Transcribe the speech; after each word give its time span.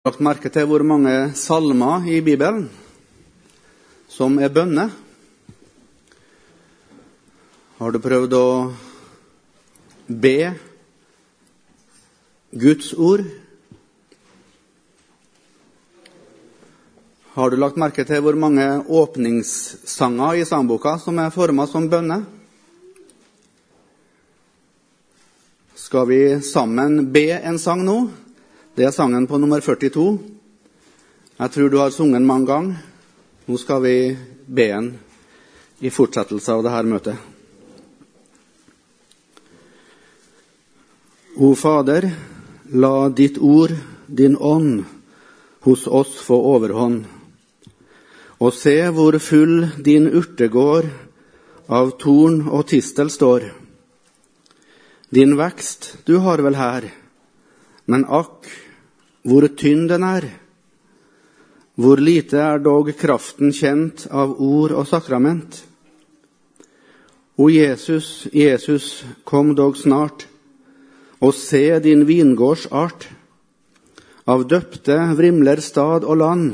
lagt 0.00 0.22
merke 0.24 0.48
til 0.48 0.64
hvor 0.64 0.80
mange 0.80 1.10
salmer 1.36 2.06
i 2.08 2.22
Bibelen 2.24 2.70
som 4.08 4.38
er 4.40 4.48
bønner? 4.48 4.94
Har 7.76 7.92
du 7.92 7.98
prøvd 8.00 8.36
å 8.38 8.46
be 10.08 10.54
Guds 12.64 12.94
ord? 12.96 13.26
Har 17.36 17.52
du 17.52 17.58
lagt 17.60 17.76
merke 17.84 18.08
til 18.08 18.24
hvor 18.24 18.40
mange 18.40 18.70
åpningssanger 18.88 20.40
i 20.40 20.48
sangboka 20.48 20.96
som 21.04 21.20
er 21.20 21.36
forma 21.36 21.68
som 21.68 21.90
bønner? 21.92 22.24
Skal 25.76 26.08
vi 26.08 26.22
sammen 26.40 27.02
be 27.12 27.28
en 27.36 27.60
sang 27.60 27.84
nå? 27.84 28.00
Det 28.70 28.84
er 28.86 28.92
sangen 28.94 29.24
på 29.26 29.34
nummer 29.42 29.58
42. 29.58 30.18
Jeg 31.40 31.50
tror 31.50 31.70
du 31.70 31.78
har 31.80 31.90
sunget 31.90 32.20
den 32.20 32.26
mange 32.26 32.46
ganger. 32.46 32.76
Nå 33.46 33.56
skal 33.58 33.82
vi 33.82 33.94
be 34.46 34.66
den 34.70 34.92
i 35.82 35.90
fortsettelse 35.90 36.54
av 36.54 36.62
dette 36.62 36.82
møtet. 36.86 37.16
O 41.34 41.50
Fader, 41.58 42.06
la 42.70 43.08
ditt 43.08 43.42
ord, 43.42 43.74
din 44.06 44.38
ånd, 44.38 44.84
hos 45.66 45.88
oss 45.88 46.14
få 46.22 46.38
overhånd. 46.54 47.02
Og 48.38 48.54
se 48.54 48.76
hvor 48.94 49.18
full 49.18 49.66
din 49.82 50.06
urtegård 50.06 50.86
av 51.66 51.96
torn 51.98 52.44
og 52.46 52.68
tistel 52.70 53.10
står. 53.10 53.50
Din 55.10 55.34
vekst 55.34 55.96
du 56.06 56.20
har 56.22 56.38
vel 56.38 56.54
her, 56.54 56.92
men 57.90 58.06
akk, 58.06 58.46
hvor 59.26 59.46
tynn 59.58 59.88
den 59.90 60.04
er. 60.06 60.26
Hvor 61.80 62.00
lite 62.00 62.38
er 62.38 62.62
dog 62.62 62.92
kraften 63.00 63.52
kjent 63.56 64.06
av 64.10 64.36
ord 64.38 64.74
og 64.76 64.86
sakrament. 64.88 65.62
O 67.40 67.48
Jesus, 67.50 68.28
Jesus, 68.36 69.04
kom 69.24 69.54
dog 69.56 69.78
snart, 69.80 70.26
og 71.20 71.34
se 71.34 71.64
din 71.82 72.04
vingårds 72.08 72.66
art. 72.70 73.08
Av 74.30 74.44
døpte 74.46 74.98
vrimler 75.18 75.62
stad 75.64 76.04
og 76.04 76.20
land, 76.20 76.52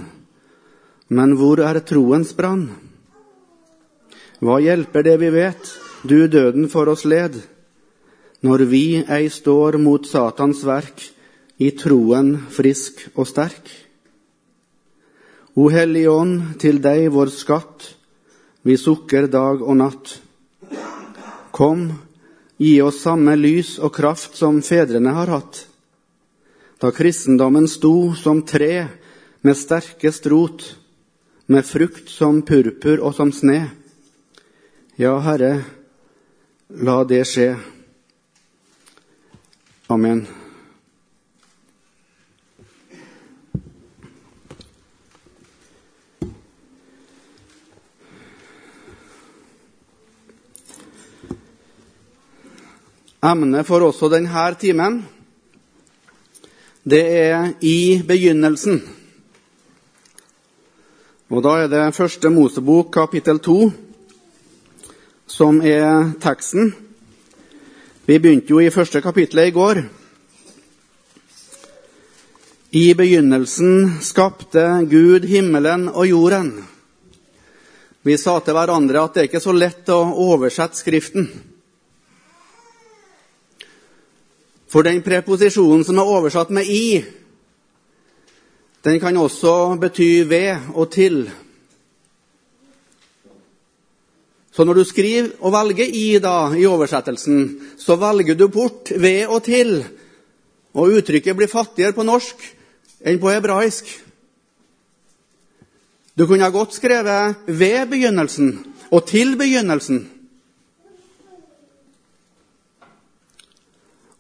men 1.09 1.35
hvor 1.39 1.61
er 1.63 1.83
troens 1.87 2.33
brann? 2.39 2.71
Hva 4.41 4.61
hjelper 4.63 5.05
det 5.05 5.19
vi 5.21 5.35
vet, 5.35 5.69
du 6.07 6.27
døden 6.31 6.71
for 6.71 6.89
oss 6.93 7.05
led? 7.05 7.37
når 8.47 8.65
vi 8.69 8.87
ei 9.09 9.29
står 9.33 9.79
mot 9.81 10.05
Satans 10.07 10.63
verk, 10.67 11.01
i 11.57 11.71
troen 11.73 12.35
frisk 12.53 13.07
og 13.15 13.29
sterk. 13.29 13.71
O 15.57 15.71
Hellige 15.73 16.13
Ånd, 16.13 16.59
til 16.61 16.83
deg 16.85 17.09
vår 17.15 17.33
skatt, 17.33 17.87
vi 18.67 18.77
sukker 18.77 19.29
dag 19.33 19.63
og 19.63 19.79
natt. 19.79 20.19
Kom, 21.57 21.89
gi 22.61 22.75
oss 22.85 23.01
samme 23.05 23.37
lys 23.41 23.77
og 23.81 23.95
kraft 23.97 24.37
som 24.37 24.61
fedrene 24.65 25.15
har 25.17 25.33
hatt. 25.33 25.63
Da 26.77 26.93
kristendommen 26.93 27.69
sto 27.73 28.13
som 28.21 28.43
tre 28.45 28.89
med 29.41 29.57
sterkest 29.57 30.29
rot, 30.29 30.77
med 31.47 31.65
frukt 31.65 32.11
som 32.13 32.43
purpur 32.43 33.01
og 33.01 33.15
som 33.17 33.33
sne. 33.33 33.63
Ja, 35.01 35.15
Herre, 35.25 35.63
la 36.69 37.03
det 37.09 37.23
skje. 37.31 37.55
Amen. 39.89 40.27
Emnet 53.27 53.67
for 53.67 53.83
også 53.83 54.07
denne 54.13 54.43
timen, 54.61 55.01
det 56.87 57.03
er 57.03 57.49
i 57.61 58.03
begynnelsen. 58.07 58.79
Og 61.35 61.43
da 61.43 61.57
er 61.65 61.71
det 61.73 61.97
første 61.97 62.31
Mosebok, 62.31 62.93
kapittel 62.95 63.41
to, 63.43 63.73
som 65.27 65.59
er 65.59 66.13
teksten. 66.23 66.71
Vi 68.07 68.21
begynte 68.23 68.55
jo 68.55 68.61
i 68.63 68.71
første 68.71 69.03
kapittelet 69.03 69.51
i 69.51 69.57
går. 69.57 69.83
I 72.79 72.95
begynnelsen 72.95 73.99
skapte 74.07 74.87
Gud 74.87 75.27
himmelen 75.27 75.89
og 75.89 76.07
jorden. 76.07 76.55
Vi 78.07 78.15
sa 78.23 78.39
til 78.39 78.55
hverandre 78.55 79.03
at 79.03 79.15
det 79.17 79.25
er 79.25 79.31
ikke 79.33 79.43
så 79.43 79.57
lett 79.57 79.91
å 79.91 79.99
oversette 80.29 80.79
Skriften. 80.79 81.27
For 84.67 84.83
den 84.83 85.03
preposisjonen 85.03 85.85
som 85.85 85.99
er 85.99 86.11
oversatt 86.17 86.51
med 86.51 86.67
'i', 86.67 87.05
den 88.85 89.01
kan 89.01 89.17
også 89.17 89.77
bety 89.81 90.25
'ved' 90.25 90.75
og 90.75 90.89
'til'. 90.93 91.31
Så 94.53 94.65
når 94.65 94.75
du 94.75 94.85
skriver 94.85 95.29
og 95.41 95.53
velger 95.53 95.87
'i' 95.87 96.19
da, 96.19 96.55
i 96.57 96.67
oversettelsen, 96.67 97.61
så 97.79 97.97
velger 97.97 98.35
du 98.35 98.49
bort 98.49 98.91
'ved' 98.91 99.29
og 99.29 99.43
'til'. 99.43 99.85
Og 100.75 100.89
uttrykket 100.89 101.37
blir 101.37 101.47
fattigere 101.47 101.93
på 101.93 102.03
norsk 102.03 102.57
enn 103.01 103.21
på 103.21 103.31
hebraisk. 103.31 103.85
Du 106.19 106.27
kunne 106.27 106.51
godt 106.51 106.75
skrevet 106.75 107.35
'ved 107.47 107.87
begynnelsen' 107.87 108.67
og 108.91 109.07
'til 109.07 109.37
begynnelsen'. 109.37 110.16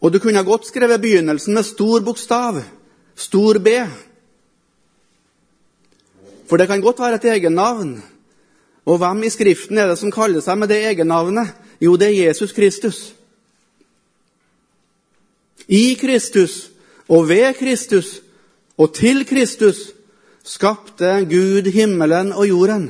Og 0.06 0.12
du 0.14 0.20
kunne 0.22 0.44
godt 0.46 0.68
skrevet 0.68 1.02
begynnelsen 1.02 1.56
med 1.56 1.66
stor 1.66 2.04
bokstav, 2.06 2.60
stor 3.18 3.58
B. 3.58 3.72
For 6.46 6.60
det 6.62 6.68
kan 6.70 6.80
godt 6.80 7.00
være 7.02 7.18
et 7.18 7.26
egennavn. 7.32 7.96
Og 8.86 9.00
hvem 9.02 9.24
i 9.26 9.30
Skriften 9.34 9.78
er 9.82 9.90
det 9.90 9.98
som 9.98 10.12
kaller 10.14 10.44
seg 10.44 10.60
med 10.60 10.70
det 10.70 10.78
egennavnet? 10.92 11.50
Jo, 11.82 11.96
det 11.98 12.12
er 12.12 12.28
Jesus 12.28 12.54
Kristus. 12.54 13.00
I 15.66 15.98
Kristus 15.98 16.70
og 17.10 17.26
ved 17.26 17.58
Kristus 17.58 18.20
og 18.78 18.94
til 18.94 19.26
Kristus 19.26 19.90
skapte 20.46 21.26
Gud 21.26 21.66
himmelen 21.74 22.30
og 22.32 22.46
jorden. 22.46 22.88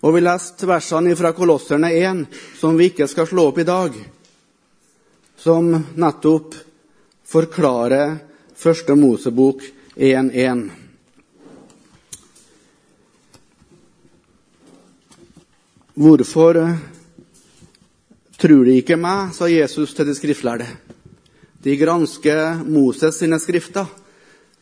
Og 0.00 0.16
vi 0.16 0.24
leste 0.24 0.68
versene 0.68 1.12
fra 1.16 1.36
Kolosserne 1.36 1.92
1, 1.92 2.26
som 2.56 2.78
vi 2.78 2.88
ikke 2.88 3.08
skal 3.08 3.28
slå 3.28 3.50
opp 3.52 3.60
i 3.60 3.68
dag, 3.68 3.92
som 5.44 5.74
nettopp 6.00 6.54
forklarer 7.28 8.16
Første 8.56 8.94
Mosebok 8.96 9.60
1.1. 9.96 10.62
Hvorfor 16.00 16.62
tror 18.40 18.64
de 18.64 18.78
ikke 18.80 18.96
meg, 18.96 19.36
sa 19.36 19.50
Jesus 19.52 19.92
til 19.92 20.08
de 20.08 20.16
skriftlærde. 20.16 20.70
De 21.60 21.76
gransker 21.76 22.64
Moses 22.64 23.20
sine 23.20 23.36
skrifter. 23.42 23.90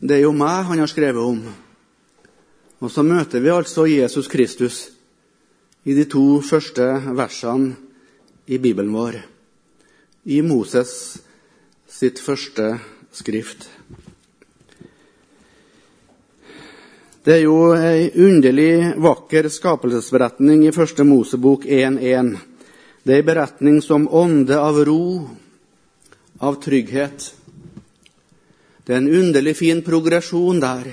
Det 0.03 0.19
er 0.19 0.25
jo 0.25 0.35
meg 0.35 0.67
han 0.67 0.83
har 0.83 0.91
skrevet 0.91 1.23
om. 1.23 1.45
Og 2.83 2.91
så 2.91 3.07
møter 3.07 3.39
vi 3.39 3.55
altså 3.55 3.87
Jesus 3.87 4.27
Kristus 4.27 4.89
i 5.87 5.95
de 5.95 6.09
to 6.11 6.41
første 6.43 6.91
versene 7.15 7.77
i 8.51 8.59
Bibelen 8.59 8.91
vår. 8.91 9.23
I 10.23 10.39
Moses 10.41 11.19
sitt 11.91 12.19
første 12.23 12.77
skrift. 13.11 13.65
Det 17.23 17.33
er 17.37 17.41
jo 17.43 17.73
ei 17.75 18.07
underlig 18.23 18.93
vakker 19.03 19.49
skapelsesberetning 19.51 20.63
i 20.67 20.71
første 20.75 21.03
Mosebok 21.07 21.67
1.1. 21.67 22.31
Det 23.03 23.11
er 23.11 23.19
ei 23.19 23.25
beretning 23.27 23.81
som 23.83 24.07
ånde 24.07 24.55
av 24.59 24.79
ro, 24.87 25.27
av 26.39 26.59
trygghet. 26.63 27.27
Det 28.87 28.95
er 28.95 29.03
en 29.03 29.11
underlig 29.11 29.57
fin 29.59 29.83
progresjon 29.83 30.63
der. 30.63 30.87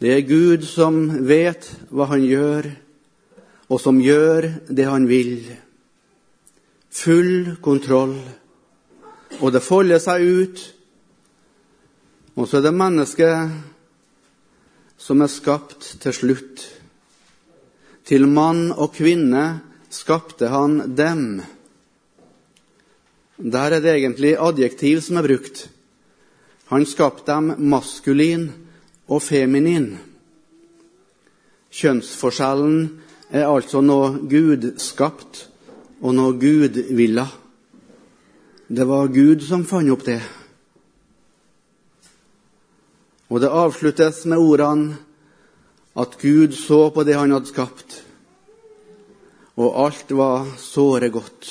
Det 0.00 0.16
er 0.16 0.24
Gud 0.28 0.64
som 0.68 1.04
vet 1.28 1.68
hva 1.92 2.08
han 2.08 2.24
gjør, 2.24 2.72
og 3.68 3.80
som 3.84 4.00
gjør 4.00 4.48
det 4.68 4.88
han 4.88 5.08
vil. 5.12 5.44
Full 6.96 7.56
kontroll. 7.60 8.16
Og 9.42 9.52
det 9.52 9.60
folder 9.64 10.00
seg 10.00 10.22
ut. 10.24 10.62
Og 12.36 12.48
så 12.48 12.58
er 12.58 12.66
det 12.66 12.76
mennesket 12.76 13.52
som 15.00 15.20
er 15.20 15.32
skapt 15.32 15.96
til 16.00 16.14
slutt. 16.16 16.64
Til 18.06 18.28
mann 18.30 18.70
og 18.72 18.94
kvinne 18.96 19.44
skapte 19.92 20.48
han 20.52 20.96
dem. 20.96 21.42
Der 23.36 23.76
er 23.76 23.80
det 23.84 23.96
egentlig 23.98 24.36
adjektiv 24.40 25.02
som 25.04 25.18
er 25.20 25.26
brukt. 25.28 25.66
Han 26.72 26.86
skapte 26.88 27.32
dem 27.32 27.52
maskulin 27.70 28.48
og 29.08 29.20
feminin. 29.22 29.98
Kjønnsforskjellen 31.76 32.88
er 33.30 33.50
altså 33.50 33.82
noe 33.84 34.14
Gud 34.30 34.72
skapt 34.80 35.46
og 36.00 36.14
noe 36.14 36.36
Gud 36.40 36.78
ville. 36.96 37.26
Det 38.68 38.84
var 38.88 39.12
Gud 39.14 39.44
som 39.46 39.64
fant 39.64 39.92
opp 39.94 40.04
det. 40.06 40.20
Og 43.30 43.40
det 43.42 43.50
avsluttes 43.50 44.24
med 44.30 44.42
ordene 44.42 44.96
at 45.96 46.18
Gud 46.20 46.54
så 46.54 46.90
på 46.92 47.04
det 47.06 47.16
han 47.16 47.32
hadde 47.32 47.50
skapt, 47.50 48.02
og 49.56 49.78
alt 49.86 50.10
var 50.12 50.50
såre 50.60 51.08
godt. 51.08 51.48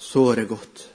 Såre 0.00 0.44
godt. 0.50 0.88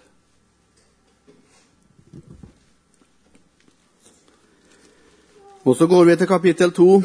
Og 5.66 5.78
så 5.78 5.88
går 5.88 6.04
vi 6.06 6.16
til 6.16 6.28
kapittel 6.28 6.74
to. 6.76 7.02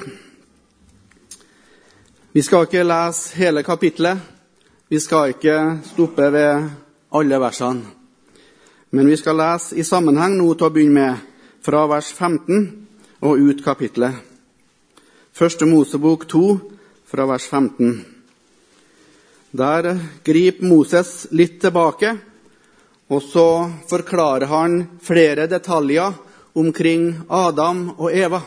Vi 2.32 2.42
skal 2.42 2.66
ikke 2.66 2.82
lese 2.84 3.36
hele 3.38 3.62
kapittelet. 3.62 4.39
Vi 4.90 4.98
skal 4.98 5.30
ikke 5.30 5.56
stoppe 5.86 6.24
ved 6.34 6.64
alle 7.14 7.36
versene. 7.38 7.92
Men 8.90 9.06
vi 9.06 9.14
skal 9.20 9.36
lese 9.38 9.76
i 9.78 9.84
sammenheng 9.86 10.32
nå 10.34 10.48
til 10.58 10.66
å 10.66 10.70
begynne 10.74 10.96
med, 10.96 11.20
fra 11.62 11.84
vers 11.86 12.08
15 12.10 12.64
og 13.22 13.38
ut 13.38 13.62
kapittelet. 13.62 14.16
Første 15.30 15.68
Mosebok 15.70 16.26
2, 16.32 16.42
fra 17.06 17.28
vers 17.30 17.46
15. 17.46 18.00
Der 19.62 19.92
griper 20.26 20.66
Moses 20.66 21.28
litt 21.30 21.60
tilbake, 21.62 22.16
og 23.14 23.22
så 23.22 23.48
forklarer 23.92 24.50
han 24.50 24.80
flere 25.06 25.46
detaljer 25.46 26.18
omkring 26.58 27.12
Adam 27.30 27.92
og 27.94 28.10
Eva. 28.10 28.42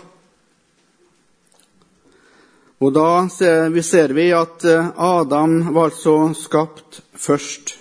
Og 2.84 2.92
da 2.92 3.30
ser 3.32 4.12
vi 4.12 4.26
at 4.36 4.66
eh, 4.68 4.88
Adam 4.98 5.60
var 5.72 5.94
altså 5.94 6.34
skapt 6.36 7.00
først. 7.16 7.78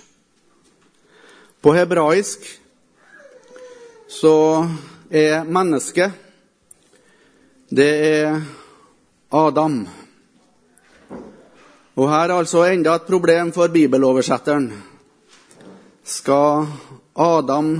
På 1.59 1.73
hebraisk 1.75 2.45
så 4.07 4.35
er 5.11 5.43
mennesket 5.43 6.21
det 7.73 7.89
er 8.05 8.37
Adam. 9.33 9.81
Og 11.97 12.09
her 12.09 12.29
er 12.29 12.37
altså 12.37 12.63
enda 12.69 12.95
et 12.95 13.09
problem 13.09 13.51
for 13.51 13.73
bibeloversetteren. 13.73 14.69
Skal 16.03 16.67
Adam 17.15 17.75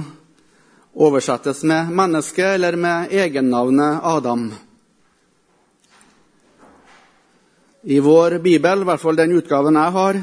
oversettes 0.93 1.63
med 1.63 1.93
menneske 1.93 2.53
eller 2.57 2.75
med 2.75 3.13
egennavnet 3.13 3.99
Adam? 4.03 4.47
I 7.85 7.99
vår 7.99 8.37
bibel, 8.39 8.81
i 8.81 8.85
hvert 8.87 9.01
fall 9.01 9.17
den 9.19 9.33
utgaven 9.35 9.75
jeg 9.75 9.91
har, 9.91 10.19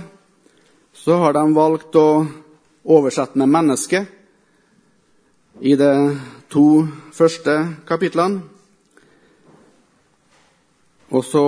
så 0.96 1.16
har 1.20 1.34
de 1.36 1.42
valgt 1.52 1.98
å 2.00 2.24
oversette 2.88 3.36
med 3.36 3.52
'menneske' 3.52 4.06
i 5.60 5.74
de 5.76 6.16
to 6.48 6.88
første 7.12 7.76
kapitlene. 7.84 8.40
Og 11.12 11.24
så 11.24 11.44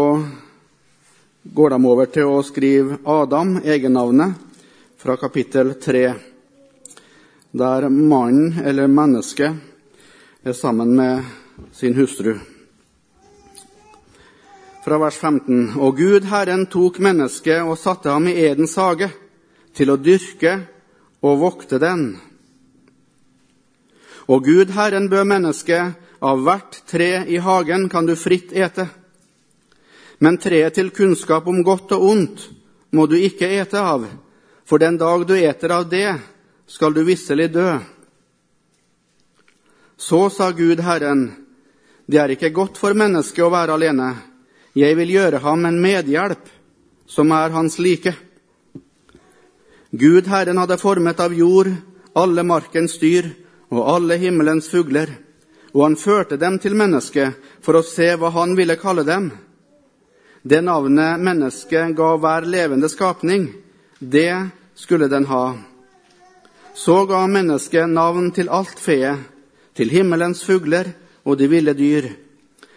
går 1.48 1.70
de 1.70 1.80
over 1.86 2.06
til 2.06 2.28
å 2.28 2.44
skrive 2.44 3.00
Adam, 3.06 3.56
egennavnet, 3.64 4.36
fra 4.98 5.16
kapittel 5.16 5.74
3, 5.80 6.14
der 7.52 7.88
mannen, 7.88 8.60
eller 8.60 8.86
mennesket, 8.86 9.56
er 10.44 10.52
sammen 10.52 10.94
med 10.96 11.24
sin 11.72 11.94
hustru 11.94 12.51
fra 14.82 14.98
vers 14.98 15.16
15. 15.16 15.76
Og 15.78 15.96
Gud, 15.96 16.26
Herren, 16.26 16.66
tok 16.66 16.98
mennesket 16.98 17.62
og 17.62 17.78
satte 17.78 18.10
ham 18.10 18.26
i 18.26 18.34
Edens 18.42 18.74
hage 18.80 19.12
til 19.76 19.92
å 19.92 19.98
dyrke 20.00 20.56
og 21.22 21.38
vokte 21.42 21.78
den. 21.82 22.16
Og 24.26 24.42
Gud, 24.44 24.72
Herren, 24.74 25.06
bød 25.10 25.28
mennesket 25.30 25.94
av 26.22 26.42
hvert 26.42 26.80
tre 26.90 27.22
i 27.30 27.38
hagen 27.42 27.88
kan 27.90 28.06
du 28.06 28.16
fritt 28.18 28.52
ete. 28.54 28.88
Men 30.22 30.38
treet 30.38 30.74
til 30.74 30.90
kunnskap 30.94 31.46
om 31.50 31.62
godt 31.66 31.94
og 31.94 32.08
ondt 32.10 32.44
må 32.94 33.06
du 33.10 33.16
ikke 33.18 33.48
ete 33.58 33.80
av, 33.80 34.04
for 34.66 34.78
den 34.78 34.98
dag 34.98 35.24
du 35.26 35.34
eter 35.38 35.72
av 35.74 35.88
det, 35.90 36.18
skal 36.66 36.94
du 36.94 37.02
visselig 37.06 37.48
dø. 37.54 37.78
Så 39.96 40.28
sa 40.30 40.50
Gud 40.50 40.82
Herren, 40.82 41.30
det 42.06 42.18
er 42.18 42.34
ikke 42.34 42.54
godt 42.54 42.78
for 42.78 42.94
mennesket 42.98 43.44
å 43.46 43.50
være 43.52 43.78
alene. 43.78 44.10
Jeg 44.72 44.96
vil 44.96 45.10
gjøre 45.12 45.42
ham 45.44 45.66
en 45.68 45.80
medhjelp, 45.82 46.46
som 47.06 47.32
er 47.36 47.52
hans 47.52 47.76
like. 47.78 48.14
Gud 49.92 50.28
Herren 50.32 50.56
hadde 50.56 50.78
formet 50.80 51.20
av 51.20 51.34
jord 51.36 51.68
alle 52.16 52.44
markens 52.44 52.96
dyr 53.00 53.28
og 53.72 53.84
alle 53.88 54.16
himmelens 54.20 54.70
fugler, 54.72 55.10
og 55.72 55.84
han 55.84 55.96
førte 55.96 56.38
dem 56.40 56.58
til 56.60 56.76
mennesket 56.76 57.36
for 57.64 57.76
å 57.76 57.84
se 57.84 58.08
hva 58.16 58.32
han 58.32 58.56
ville 58.56 58.78
kalle 58.80 59.04
dem. 59.04 59.30
Det 60.42 60.62
navnet 60.64 61.20
mennesket 61.20 61.92
ga 61.96 62.14
hver 62.16 62.48
levende 62.48 62.88
skapning, 62.88 63.50
det 64.00 64.48
skulle 64.74 65.08
den 65.08 65.28
ha. 65.28 65.54
Så 66.74 67.04
ga 67.06 67.26
mennesket 67.28 67.92
navn 67.92 68.32
til 68.32 68.48
alt 68.48 68.80
feet, 68.80 69.20
til 69.76 69.92
himmelens 69.92 70.42
fugler 70.44 70.90
og 71.24 71.38
de 71.38 71.48
ville 71.48 71.72
dyr. 71.76 72.08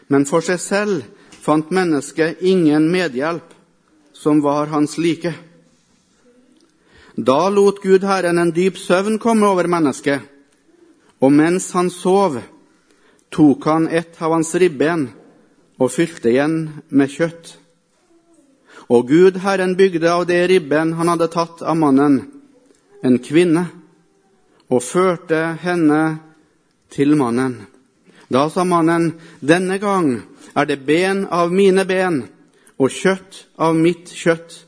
Men 0.08 0.28
for 0.28 0.44
seg 0.44 0.60
selv 0.60 1.15
fant 1.46 1.70
mennesket 1.70 2.42
ingen 2.42 2.90
medhjelp 2.92 3.54
som 4.14 4.42
var 4.42 4.72
hans 4.74 4.98
like. 4.98 5.34
Da 7.16 7.50
lot 7.50 7.82
Gud 7.84 8.04
Herren 8.04 8.38
en 8.42 8.52
dyp 8.52 8.78
søvn 8.78 9.20
komme 9.20 9.48
over 9.48 9.70
mennesket, 9.72 10.20
og 11.22 11.32
mens 11.32 11.70
han 11.78 11.92
sov, 11.94 12.40
tok 13.32 13.68
han 13.70 13.88
et 13.88 14.18
av 14.20 14.34
hans 14.36 14.52
ribben 14.56 15.08
og 15.80 15.94
fylte 15.94 16.32
igjen 16.32 16.58
med 16.90 17.14
kjøtt. 17.14 17.56
Og 18.92 19.08
Gud 19.10 19.40
Herren 19.44 19.78
bygde 19.78 20.12
av 20.12 20.26
det 20.30 20.42
ribben 20.52 20.94
han 20.98 21.10
hadde 21.14 21.32
tatt 21.32 21.62
av 21.62 21.78
mannen, 21.78 22.20
en 23.06 23.18
kvinne, 23.22 23.68
og 24.70 24.82
førte 24.82 25.56
henne 25.62 26.02
til 26.90 27.16
mannen. 27.16 27.60
Da 28.34 28.48
sa 28.50 28.66
mannen, 28.66 29.14
denne 29.40 29.78
gang 29.78 30.24
er 30.56 30.66
det 30.66 30.86
ben 30.86 31.26
av 31.28 31.52
mine 31.52 31.86
ben 31.86 32.22
og 32.80 32.92
kjøtt 32.92 33.46
av 33.60 33.76
mitt 33.76 34.12
kjøtt. 34.12 34.62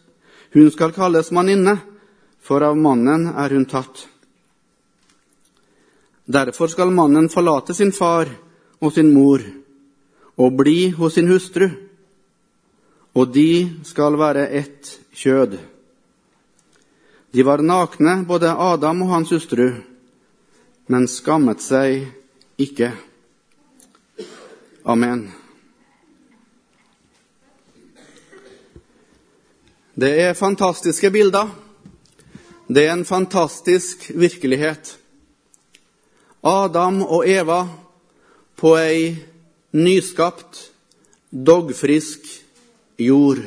Hun 0.56 0.72
skal 0.72 0.94
kalles 0.96 1.32
manninne, 1.32 1.78
for 2.42 2.64
av 2.64 2.78
mannen 2.80 3.28
er 3.36 3.56
hun 3.56 3.66
tatt. 3.68 4.08
Derfor 6.28 6.68
skal 6.72 6.92
mannen 6.92 7.30
forlate 7.32 7.76
sin 7.76 7.92
far 7.96 8.28
og 8.80 8.94
sin 8.94 9.14
mor 9.16 9.44
og 10.38 10.56
bli 10.60 10.90
hos 10.96 11.16
sin 11.16 11.32
hustru, 11.32 11.70
og 13.18 13.34
de 13.34 13.82
skal 13.88 14.20
være 14.20 14.48
ett 14.60 14.92
kjød. 15.16 15.58
De 17.34 17.44
var 17.44 17.64
nakne, 17.64 18.22
både 18.28 18.54
Adam 18.54 19.02
og 19.02 19.12
hans 19.16 19.34
hustru, 19.34 19.72
men 20.88 21.08
skammet 21.08 21.64
seg 21.64 22.06
ikke. 22.62 22.94
Amen. 24.86 25.28
Det 29.98 30.12
er 30.22 30.36
fantastiske 30.38 31.10
bilder. 31.10 31.48
Det 32.70 32.84
er 32.86 32.92
en 32.94 33.06
fantastisk 33.06 34.12
virkelighet. 34.14 34.92
Adam 36.46 37.00
og 37.02 37.24
Eva 37.26 37.64
på 38.62 38.76
ei 38.78 39.16
nyskapt, 39.74 40.60
dogfrisk 41.34 42.30
jord. 43.02 43.42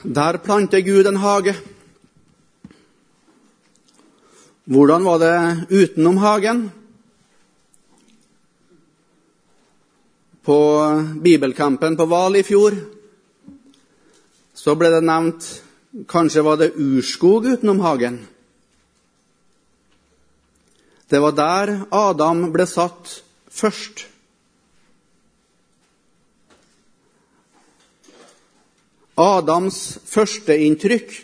Der 0.00 0.40
planter 0.40 0.80
Gud 0.80 1.12
en 1.12 1.20
hage. 1.20 1.58
Hvordan 4.64 5.04
var 5.04 5.18
det 5.18 5.36
utenom 5.70 6.16
hagen? 6.24 6.70
På 10.46 10.58
bibelkampen 11.22 11.96
på 11.98 12.06
Hval 12.06 12.38
i 12.38 12.44
fjor 12.46 12.76
så 14.54 14.74
ble 14.78 14.92
det 14.94 15.02
nevnt 15.02 15.46
Kanskje 16.06 16.42
var 16.44 16.58
det 16.60 16.74
urskog 16.76 17.46
utenom 17.48 17.80
hagen? 17.80 18.18
Det 21.08 21.18
var 21.24 21.32
der 21.32 21.72
Adam 21.88 22.42
ble 22.52 22.66
satt 22.68 23.14
først. 23.48 24.02
Adams 29.16 29.78
førsteinntrykk 30.04 31.16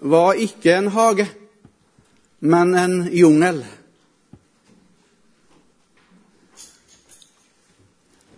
var 0.00 0.40
ikke 0.40 0.78
en 0.78 0.88
hage. 0.96 1.28
men 2.40 2.74
en 2.74 3.08
jungel. 3.12 3.64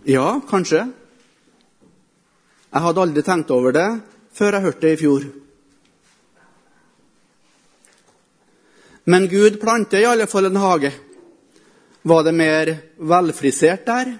Ja, 0.09 0.39
kanskje. 0.49 0.87
Jeg 2.69 2.81
hadde 2.81 3.01
aldri 3.03 3.21
tenkt 3.25 3.51
over 3.53 3.75
det 3.75 3.89
før 4.33 4.55
jeg 4.55 4.63
hørte 4.63 4.81
det 4.87 4.93
i 4.95 4.99
fjor. 5.03 5.27
Men 9.09 9.27
Gud 9.29 9.59
planter 9.61 10.01
i 10.01 10.07
alle 10.09 10.25
fall 10.31 10.49
en 10.49 10.57
hage. 10.63 10.91
Var 12.01 12.25
det 12.25 12.33
mer 12.33 12.73
velfrisert 12.97 13.85
der? 13.85 14.15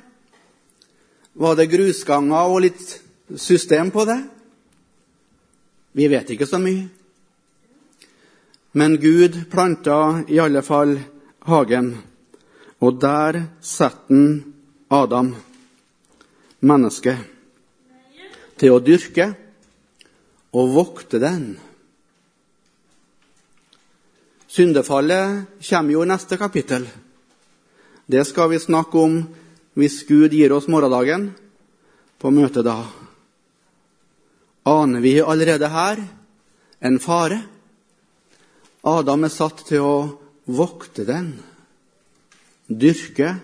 Var 1.34 1.58
det 1.58 1.70
grusganger 1.74 2.54
og 2.54 2.62
litt 2.68 2.86
system 3.34 3.90
på 3.90 4.06
det? 4.06 4.20
Vi 5.98 6.06
vet 6.12 6.36
ikke 6.36 6.50
så 6.50 6.62
mye. 6.62 6.86
Men 8.78 9.00
Gud 9.02 9.42
planta 9.50 10.22
i 10.30 10.38
alle 10.38 10.62
fall 10.62 11.00
hagen, 11.50 11.94
og 12.78 13.02
der 13.02 13.46
setter 13.62 14.14
han 14.14 14.44
Adam, 14.90 15.34
mennesket, 16.60 17.18
til 18.60 18.76
å 18.76 18.84
dyrke 18.84 19.32
og 20.56 20.72
vokte 20.76 21.20
den. 21.22 21.54
Syndefallet 24.50 25.62
kommer 25.70 25.94
jo 25.94 26.04
i 26.04 26.10
neste 26.10 26.40
kapittel. 26.42 26.88
Det 28.10 28.26
skal 28.26 28.50
vi 28.50 28.60
snakke 28.60 28.98
om 28.98 29.20
hvis 29.78 30.02
Gud 30.10 30.34
gir 30.34 30.52
oss 30.56 30.68
morgendagen 30.68 31.30
på 32.20 32.32
møtet 32.34 32.66
da. 32.66 32.82
Aner 34.68 35.06
vi 35.06 35.20
allerede 35.22 35.70
her 35.72 36.02
en 36.82 37.00
fare? 37.00 37.44
Adam 38.84 39.28
er 39.28 39.34
satt 39.34 39.62
til 39.68 39.86
å 39.86 39.96
vokte 40.50 41.06
den, 41.06 41.34
dyrke 42.68 43.36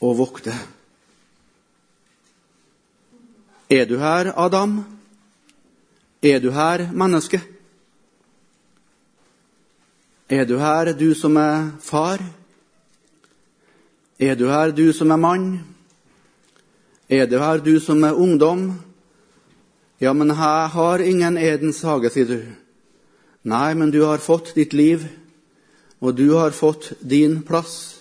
og 0.00 0.16
vokte. 0.22 0.54
Er 3.70 3.84
du 3.84 3.98
her, 3.98 4.32
Adam? 4.32 4.84
Er 6.22 6.38
du 6.40 6.50
her, 6.50 6.88
menneske? 6.92 7.42
Er 10.28 10.44
du 10.44 10.56
her, 10.58 10.92
du 10.92 11.14
som 11.14 11.36
er 11.36 11.70
far? 11.80 12.18
Er 14.18 14.34
du 14.34 14.46
her, 14.48 14.70
du 14.72 14.92
som 14.92 15.10
er 15.10 15.16
mann? 15.16 15.64
Er 17.10 17.26
du 17.26 17.38
her, 17.38 17.58
du 17.58 17.78
som 17.80 18.02
er 18.04 18.16
ungdom? 18.16 18.80
Ja, 20.00 20.12
men 20.12 20.28
jeg 20.28 20.68
har 20.72 20.98
ingen 20.98 21.36
Edens 21.36 21.82
hage, 21.82 22.10
sier 22.10 22.26
du. 22.26 22.40
Nei, 23.44 23.74
men 23.74 23.90
du 23.90 24.00
har 24.06 24.18
fått 24.18 24.54
ditt 24.56 24.72
liv, 24.72 25.04
og 26.00 26.16
du 26.16 26.38
har 26.38 26.56
fått 26.56 26.94
din 27.00 27.42
plass. 27.42 28.00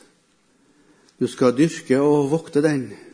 Du 1.19 1.27
skal 1.27 1.57
dyrke 1.57 1.99
og 1.99 2.31
vokte 2.31 2.63
den. 2.63 3.06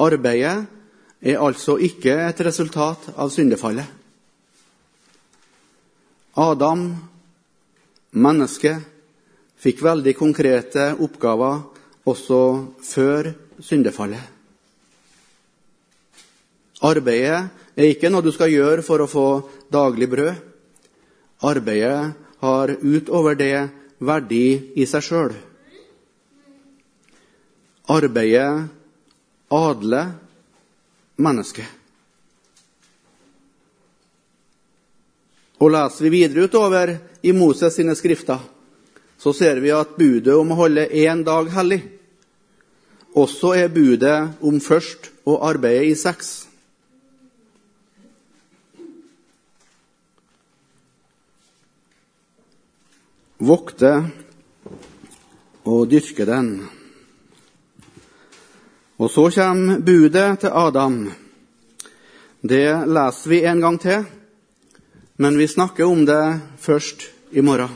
Arbeidet 0.00 0.66
er 1.20 1.42
altså 1.42 1.76
ikke 1.76 2.14
et 2.24 2.40
resultat 2.46 3.10
av 3.16 3.32
syndefallet. 3.32 3.84
Adam, 6.40 6.86
mennesket, 8.16 8.80
fikk 9.60 9.82
veldig 9.84 10.14
konkrete 10.16 10.92
oppgaver 11.04 11.60
også 12.08 12.40
før 12.86 13.32
syndefallet. 13.60 14.22
Arbeidet 16.80 17.50
er 17.76 17.90
ikke 17.90 18.08
noe 18.08 18.24
du 18.24 18.32
skal 18.32 18.52
gjøre 18.54 18.84
for 18.86 19.04
å 19.04 19.10
få 19.10 19.26
daglig 19.72 20.08
brød. 20.08 20.32
Arbeidet 21.44 22.16
har 22.40 22.72
utover 22.80 23.36
det 23.36 23.68
verdi 24.00 24.72
i 24.80 24.86
seg 24.88 25.04
sjøl. 25.04 25.34
Arbeidet 27.90 28.79
adler 29.50 30.14
mennesket. 31.20 31.66
Og 35.60 35.74
leser 35.74 36.06
vi 36.06 36.14
videre 36.14 36.48
utover 36.48 36.94
i 37.20 37.34
Moses 37.36 37.74
sine 37.76 37.92
skrifter, 37.98 38.40
så 39.20 39.32
ser 39.36 39.60
vi 39.60 39.74
at 39.76 39.98
budet 39.98 40.32
om 40.32 40.54
å 40.54 40.60
holde 40.62 40.88
én 40.88 41.24
dag 41.26 41.50
hellig 41.52 41.82
også 43.14 43.54
er 43.58 43.72
budet 43.72 44.38
om 44.40 44.60
først 44.62 45.10
å 45.26 45.40
arbeide 45.42 45.90
i 45.90 45.96
seks. 45.98 46.46
Vokte 53.40 53.94
og 55.64 55.88
dyrke 55.90 56.26
den. 56.28 56.52
Og 59.00 59.08
så 59.10 59.30
kommer 59.32 59.80
budet 59.80 60.40
til 60.44 60.52
Adam. 60.52 61.02
Det 62.40 62.68
leser 62.86 63.30
vi 63.30 63.44
en 63.48 63.60
gang 63.64 63.78
til 63.80 64.04
men 65.20 65.38
vi 65.38 65.48
snakker 65.48 65.84
om 65.84 66.04
det 66.04 66.38
først 66.58 67.02
i 67.30 67.42
morgen. 67.44 67.68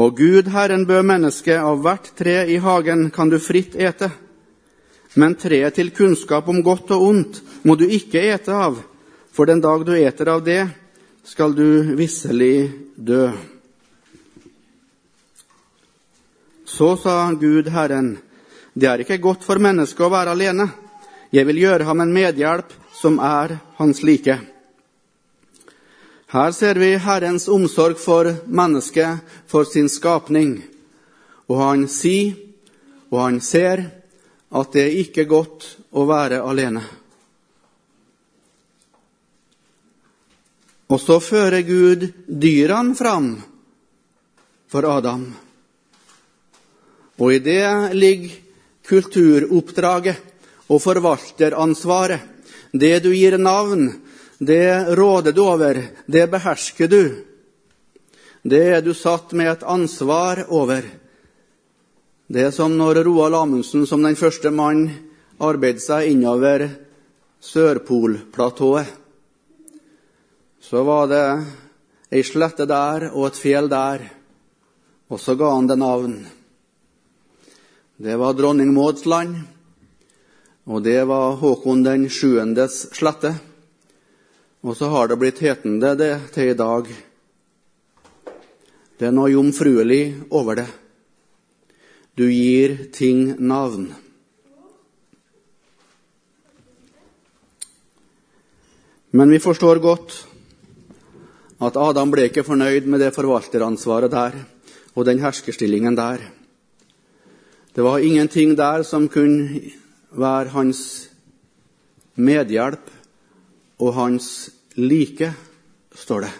Og 0.00 0.16
Gud, 0.16 0.48
Herren, 0.48 0.86
bød 0.88 1.02
mennesket 1.04 1.60
av 1.60 1.82
hvert 1.84 2.08
tre 2.16 2.38
i 2.48 2.56
hagen 2.56 3.10
kan 3.12 3.28
du 3.28 3.36
fritt 3.36 3.76
ete. 3.76 4.08
Men 5.20 5.36
treet 5.36 5.76
til 5.76 5.92
kunnskap 5.92 6.48
om 6.48 6.62
godt 6.64 6.94
og 6.96 7.04
ondt 7.10 7.42
må 7.68 7.76
du 7.76 7.84
ikke 7.84 8.22
ete 8.32 8.56
av, 8.56 8.80
for 9.28 9.44
den 9.44 9.60
dag 9.60 9.84
du 9.84 9.92
eter 9.92 10.32
av 10.32 10.40
det, 10.46 10.62
skal 11.20 11.52
du 11.52 11.92
visselig 12.00 12.72
dø. 12.96 13.28
Så 16.64 16.94
sa 16.96 17.18
Gud, 17.36 17.68
Herren, 17.68 18.14
det 18.74 18.88
er 18.90 19.02
ikke 19.04 19.22
godt 19.22 19.44
for 19.46 19.62
mennesket 19.62 20.02
å 20.02 20.10
være 20.10 20.34
alene. 20.34 20.66
Jeg 21.30 21.46
vil 21.46 21.60
gjøre 21.62 21.86
ham 21.86 22.02
en 22.02 22.14
medhjelp 22.14 22.72
som 22.94 23.20
er 23.22 23.56
hans 23.78 24.02
like. 24.02 24.34
Her 26.34 26.50
ser 26.50 26.80
vi 26.82 26.96
Herrens 26.98 27.46
omsorg 27.48 28.00
for 28.02 28.32
mennesket, 28.46 29.22
for 29.46 29.64
sin 29.64 29.86
skapning. 29.88 30.56
Og 31.46 31.60
han 31.60 31.86
sier, 31.86 32.34
og 33.12 33.20
han 33.20 33.38
ser, 33.40 33.84
at 34.50 34.74
det 34.74 34.82
er 34.82 35.00
ikke 35.04 35.28
godt 35.30 35.68
å 35.94 36.06
være 36.10 36.42
alene. 36.42 36.82
Og 40.90 41.00
så 41.00 41.20
fører 41.22 41.62
Gud 41.66 42.08
dyrene 42.26 42.98
fram 42.98 43.30
for 44.70 44.86
Adam. 44.90 45.28
Og 47.22 47.36
i 47.36 47.38
det 47.38 47.94
ligger 47.94 48.43
kulturoppdraget 48.88 50.16
og 50.68 50.82
forvalteransvaret. 50.82 52.20
Det 52.72 52.98
du 53.04 53.12
gir 53.14 53.38
navn, 53.38 53.92
det 54.38 54.96
råder 54.98 55.32
du 55.32 55.42
over, 55.42 55.78
det 56.06 56.26
behersker 56.30 56.88
du. 56.88 57.02
Det 58.42 58.64
er 58.76 58.82
du 58.82 58.92
satt 58.94 59.32
med 59.32 59.52
et 59.52 59.62
ansvar 59.62 60.44
over. 60.48 60.82
Det 62.26 62.48
er 62.48 62.50
som 62.50 62.74
når 62.76 63.04
Roald 63.06 63.36
Amundsen 63.36 63.86
som 63.86 64.02
den 64.02 64.16
første 64.16 64.50
mann 64.50 64.88
arbeidet 65.40 65.84
seg 65.84 66.10
innover 66.12 66.66
Sørpolplatået. 67.44 68.88
Så 70.64 70.82
var 70.84 71.08
det 71.08 71.24
ei 72.14 72.22
slette 72.24 72.64
der 72.66 73.10
og 73.12 73.28
et 73.28 73.40
fjell 73.40 73.68
der, 73.68 74.06
og 75.12 75.20
så 75.20 75.34
ga 75.36 75.50
han 75.52 75.68
det 75.68 75.76
navn. 75.78 76.16
Det 77.96 78.16
var 78.16 78.34
dronning 78.34 78.72
Mauds 78.74 79.04
land, 79.06 79.36
og 80.66 80.82
det 80.82 81.04
var 81.06 81.36
Håkon 81.38 81.84
den 81.86 82.08
sjuendes 82.10 82.88
slette. 82.90 83.30
Og 84.66 84.74
så 84.74 84.88
har 84.90 85.08
det 85.08 85.18
blitt 85.20 85.38
hetende 85.44 85.92
det 85.94 86.10
til 86.34 86.50
i 86.50 86.56
dag. 86.58 86.90
Det 88.98 89.06
er 89.06 89.14
noe 89.14 89.30
jomfruelig 89.30 90.26
over 90.34 90.58
det. 90.58 90.66
Du 92.18 92.26
gir 92.26 92.90
ting 92.90 93.36
navn. 93.38 93.92
Men 99.14 99.30
vi 99.30 99.38
forstår 99.38 99.78
godt 99.78 100.24
at 101.62 101.76
Adam 101.78 102.10
ble 102.10 102.26
ikke 102.26 102.42
fornøyd 102.42 102.90
med 102.90 103.06
det 103.06 103.14
forvalteransvaret 103.14 104.10
der 104.10 104.40
og 104.96 105.06
den 105.06 105.22
herskerstillingen 105.22 105.94
der. 105.94 106.32
Det 107.74 107.82
var 107.82 107.98
ingenting 107.98 108.54
der 108.56 108.82
som 108.82 109.08
kunne 109.08 109.60
være 110.14 110.48
hans 110.54 111.10
medhjelp 112.14 112.90
og 113.78 113.94
hans 113.94 114.50
like, 114.78 115.32
står 115.94 116.20
det. 116.20 116.32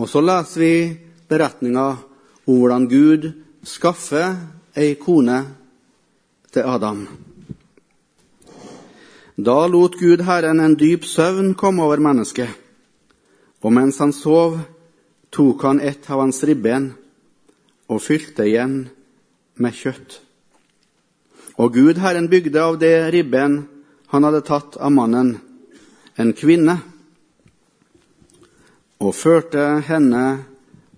Og 0.00 0.08
så 0.08 0.22
leser 0.24 0.60
vi 0.60 0.74
beretninga 1.28 1.88
om 2.48 2.56
hvordan 2.62 2.86
Gud 2.88 3.26
skaffer 3.62 4.38
ei 4.76 4.94
kone 4.96 5.42
til 6.52 6.64
Adam. 6.64 7.02
Da 9.36 9.66
lot 9.68 9.98
Gud 10.00 10.24
Herren 10.24 10.60
en 10.60 10.78
dyp 10.80 11.04
søvn 11.04 11.54
komme 11.54 11.82
over 11.82 12.00
mennesket, 12.00 12.48
Og 13.60 13.72
mens 13.72 13.98
han 13.98 14.12
sov, 14.12 14.56
tok 15.30 15.62
han 15.62 15.80
et 15.84 16.06
av 16.08 16.22
hans 16.22 16.40
ribben 16.48 16.94
og 17.92 18.00
fylte 18.00 18.46
igjen 18.48 18.88
med 19.60 19.76
kjøtt. 19.76 20.20
Og 21.60 21.74
Gud 21.76 22.00
Herren 22.00 22.30
bygde 22.32 22.62
av 22.62 22.78
det 22.80 23.10
ribben 23.12 23.60
han 24.10 24.24
hadde 24.26 24.40
tatt 24.46 24.78
av 24.80 24.92
mannen, 24.92 25.36
en 26.16 26.32
kvinne, 26.34 26.78
og 29.00 29.14
førte 29.16 29.66
henne 29.86 30.24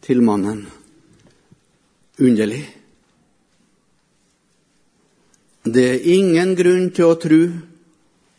til 0.02 0.22
mannen. 0.24 0.64
Underlig. 2.22 2.62
Det 5.62 5.84
er 5.90 6.08
ingen 6.14 6.56
grunn 6.58 6.88
til 6.94 7.10
å 7.10 7.18
tro 7.22 7.42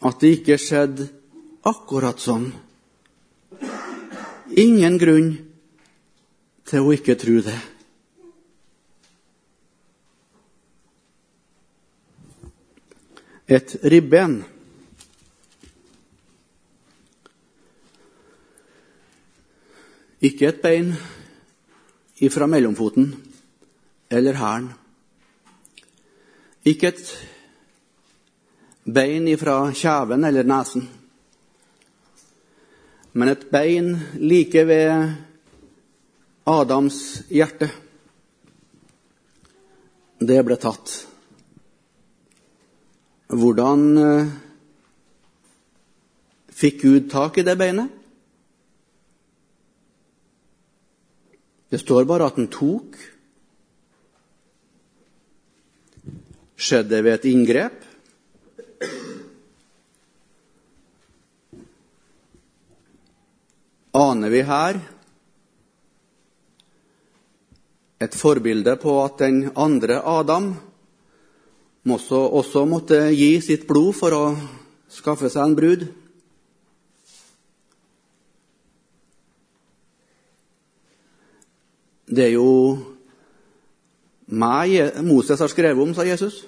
at 0.03 0.20
det 0.20 0.34
ikke 0.39 0.60
skjedde 0.60 1.08
akkurat 1.70 2.20
sånn. 2.20 2.50
Ingen 4.60 4.98
grunn 5.00 5.30
til 6.68 6.84
å 6.84 6.92
ikke 6.96 7.15
tro 7.20 7.39
det. 7.46 7.56
Et 13.47 13.75
ribben. 13.83 14.43
Ikke 20.23 20.47
et 20.47 20.62
bein 20.62 20.93
ifra 22.23 22.47
mellomfoten 22.47 23.12
eller 24.09 24.39
hælen. 24.39 24.71
Ikke 26.65 26.93
et 26.93 27.09
bein 28.83 29.27
ifra 29.27 29.71
kjeven 29.75 30.23
eller 30.23 30.47
nesen, 30.47 30.88
men 33.13 33.29
et 33.29 33.45
bein 33.51 33.93
like 34.19 34.63
ved 34.67 35.13
Adams 36.45 37.00
hjerte. 37.29 37.69
Det 40.19 40.39
ble 40.45 40.57
tatt. 40.57 41.12
Hvordan 43.34 43.84
eh, 43.98 44.32
fikk 46.54 46.84
Gud 46.84 47.08
tak 47.10 47.40
i 47.42 47.46
det 47.46 47.56
beinet? 47.58 47.90
Det 51.74 51.80
står 51.82 52.06
bare 52.06 52.28
at 52.30 52.38
han 52.38 52.52
tok. 52.54 53.00
Skjedde 56.54 56.92
det 56.92 57.02
ved 57.08 57.18
et 57.18 57.25
inngrep? 57.32 57.80
Aner 63.98 64.34
vi 64.34 64.44
her 64.46 64.78
et 68.04 68.16
forbilde 68.18 68.78
på 68.82 68.94
at 69.02 69.18
den 69.25 69.48
andre 69.58 69.98
Adam 70.06 70.54
også, 71.84 72.20
også 72.40 72.63
måtte 72.66 73.00
gi 73.12 73.36
sitt 73.44 73.68
blod 73.68 73.92
for 73.98 74.16
å 74.16 74.24
skaffe 74.92 75.30
seg 75.32 75.44
en 75.44 75.58
brud? 75.58 75.86
Det 82.08 82.30
er 82.30 82.34
jo 82.36 82.50
meg 84.34 85.04
Moses 85.04 85.40
har 85.40 85.52
skrevet 85.52 85.82
om, 85.84 85.94
sa 85.94 86.06
Jesus. 86.08 86.44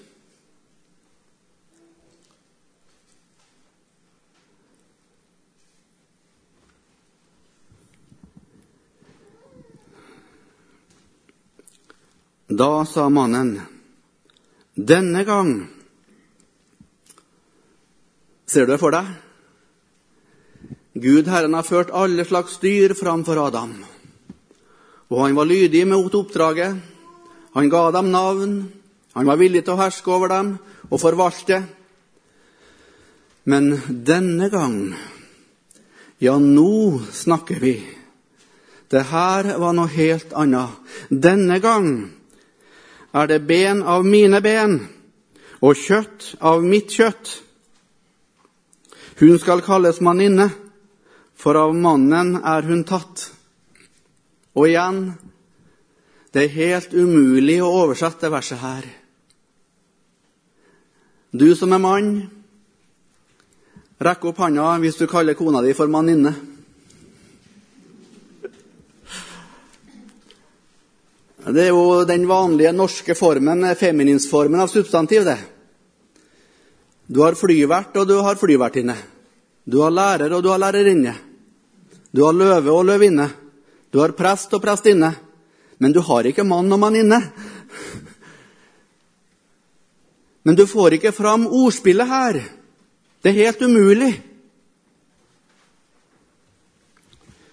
Da 12.56 12.86
sa 12.86 13.10
mannen, 13.10 13.58
denne 14.76 15.24
gang 15.24 15.56
Ser 18.46 18.68
du 18.68 18.76
det 18.76 18.80
for 18.80 18.94
deg? 18.94 19.08
Gud 20.96 21.28
Herren 21.28 21.56
har 21.58 21.66
ført 21.66 21.90
alle 21.92 22.24
slags 22.24 22.60
dyr 22.62 22.94
framfor 22.96 23.40
Adam. 23.42 23.74
Og 25.10 25.18
han 25.24 25.36
var 25.36 25.50
lydig 25.50 25.82
mot 25.90 26.14
oppdraget. 26.14 26.78
Han 27.58 27.72
ga 27.74 27.90
dem 27.92 28.12
navn. 28.14 28.54
Han 29.18 29.28
var 29.28 29.42
villig 29.42 29.66
til 29.66 29.74
å 29.74 29.82
herske 29.82 30.14
over 30.14 30.32
dem 30.32 30.54
og 30.92 31.02
forvalte. 31.02 31.64
Men 33.50 33.74
denne 33.88 34.48
gang, 34.54 34.78
ja, 36.22 36.38
nå 36.40 37.02
snakker 37.12 37.60
vi. 37.60 37.76
Det 38.88 39.04
her 39.10 39.52
var 39.60 39.76
noe 39.76 39.92
helt 39.92 40.32
annet. 40.38 40.80
Denne 41.10 41.60
gang 41.60 41.90
er 43.16 43.28
det 43.28 43.46
ben 43.48 43.82
av 43.84 44.04
mine 44.06 44.42
ben 44.44 44.80
og 45.64 45.80
kjøtt 45.80 46.36
av 46.44 46.64
mitt 46.64 46.92
kjøtt. 46.92 47.32
Hun 49.22 49.40
skal 49.40 49.64
kalles 49.64 50.02
manninne, 50.04 50.50
for 51.36 51.56
av 51.56 51.72
mannen 51.76 52.36
er 52.44 52.68
hun 52.68 52.84
tatt. 52.88 53.30
Og 54.56 54.68
igjen 54.68 55.00
det 56.36 56.44
er 56.44 56.58
helt 56.58 56.94
umulig 56.94 57.62
å 57.64 57.72
oversette 57.86 58.32
verset 58.32 58.60
her. 58.60 58.88
Du 61.32 61.48
som 61.56 61.72
er 61.76 61.84
mann, 61.84 62.10
rekk 64.04 64.28
opp 64.32 64.42
handa 64.44 64.74
hvis 64.84 65.00
du 65.00 65.08
kaller 65.08 65.36
kona 65.40 65.64
di 65.64 65.72
for 65.76 65.92
manninne. 65.92 66.36
Det 71.46 71.62
er 71.62 71.70
jo 71.70 72.02
den 72.10 72.24
vanlige 72.26 72.72
norske 72.74 73.14
formen, 73.14 73.62
femininnsformen 73.78 74.64
av 74.64 74.72
substantiv, 74.72 75.28
det. 75.28 75.38
Du 77.06 77.22
har 77.22 77.38
flyvert, 77.38 77.94
og 78.02 78.08
du 78.10 78.16
har 78.26 78.40
flyvertinne. 78.40 78.96
Du 79.66 79.84
har 79.84 79.94
lærer, 79.94 80.34
og 80.34 80.42
du 80.42 80.50
har 80.50 80.58
lærerinne. 80.58 81.14
Du 82.10 82.24
har 82.26 82.34
løve 82.34 82.74
og 82.74 82.86
løvinne. 82.88 83.28
Du 83.94 84.00
har 84.02 84.16
prest 84.18 84.54
og 84.58 84.64
prestinne. 84.64 85.12
Men 85.78 85.94
du 85.94 86.00
har 86.02 86.26
ikke 86.26 86.48
mann 86.48 86.72
og 86.72 86.82
manninne. 86.82 87.20
Men 90.46 90.58
du 90.58 90.66
får 90.66 90.98
ikke 90.98 91.14
fram 91.14 91.46
ordspillet 91.46 92.10
her. 92.10 92.42
Det 93.22 93.30
er 93.30 93.44
helt 93.44 93.62
umulig. 93.62 94.12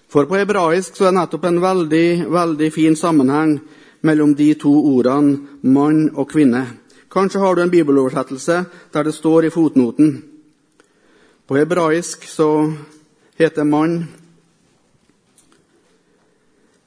For 0.09 0.25
på 0.29 0.37
hebraisk 0.37 0.97
så 0.97 1.07
er 1.07 1.13
det 1.13 1.19
nettopp 1.19 1.45
en 1.49 1.61
veldig, 1.61 2.07
veldig 2.33 2.73
fin 2.73 2.97
sammenheng 2.97 3.57
mellom 4.03 4.35
de 4.35 4.53
to 4.59 4.71
ordene 4.93 5.59
mann 5.61 6.09
og 6.13 6.29
kvinne. 6.31 6.65
Kanskje 7.11 7.39
har 7.39 7.55
du 7.55 7.61
en 7.63 7.71
bibeloversettelse 7.71 8.65
der 8.93 9.03
det 9.03 9.15
står 9.15 9.47
i 9.47 9.53
fotnoten. 9.53 10.23
På 11.47 11.57
hebraisk 11.57 12.27
så 12.27 12.73
heter 13.37 13.63
mann 13.63 14.07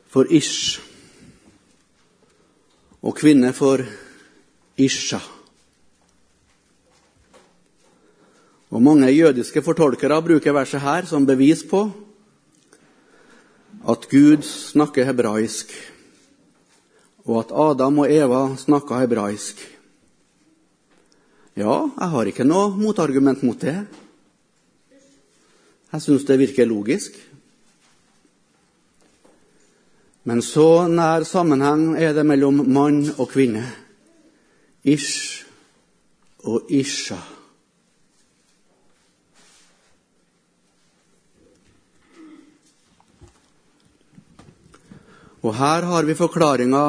for 0.09 0.27
ish 0.31 0.81
og 3.03 3.15
kvinne 3.15 3.53
for 3.53 3.85
isha. 4.77 5.21
Og 8.71 8.83
Mange 8.83 9.09
jødiske 9.13 9.63
fortolkere 9.63 10.23
bruker 10.23 10.53
verset 10.53 10.81
her 10.81 11.07
som 11.07 11.27
bevis 11.27 11.63
på 11.65 11.87
at 13.89 14.09
Gud 14.11 14.43
snakker 14.43 15.05
hebraisk 15.05 15.71
og 17.27 17.41
at 17.43 17.53
Adam 17.53 18.03
og 18.05 18.13
Eva 18.13 18.43
snakka 18.59 19.01
hebraisk. 19.03 19.59
Ja, 21.57 21.87
jeg 21.89 22.11
har 22.13 22.29
ikke 22.31 22.47
noe 22.47 22.75
motargument 22.77 23.43
mot 23.47 23.59
det. 23.61 23.79
Jeg 25.93 26.05
syns 26.05 26.27
det 26.29 26.39
virker 26.39 26.69
logisk. 26.69 27.17
Men 30.27 30.43
så 30.43 30.87
nær 30.91 31.25
sammenheng 31.27 31.95
er 31.97 32.13
det 32.15 32.27
mellom 32.27 32.65
mann 32.67 33.05
og 33.17 33.31
kvinne. 33.31 33.65
Ish 34.85 35.47
og 36.47 36.71
Isha. 36.71 37.36
Og 45.47 45.55
her 45.55 45.85
har 45.87 46.03
vi 46.03 46.15
forklaringa 46.19 46.85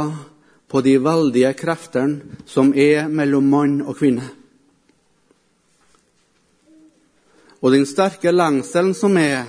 på 0.68 0.82
de 0.82 0.96
veldige 0.98 1.52
kreftene 1.54 2.42
som 2.50 2.72
er 2.74 3.06
mellom 3.06 3.46
mann 3.54 3.76
og 3.84 4.00
kvinne. 4.00 4.26
Og 7.62 7.74
den 7.74 7.86
sterke 7.86 8.34
lengselen 8.34 8.96
som 8.98 9.18
er 9.22 9.46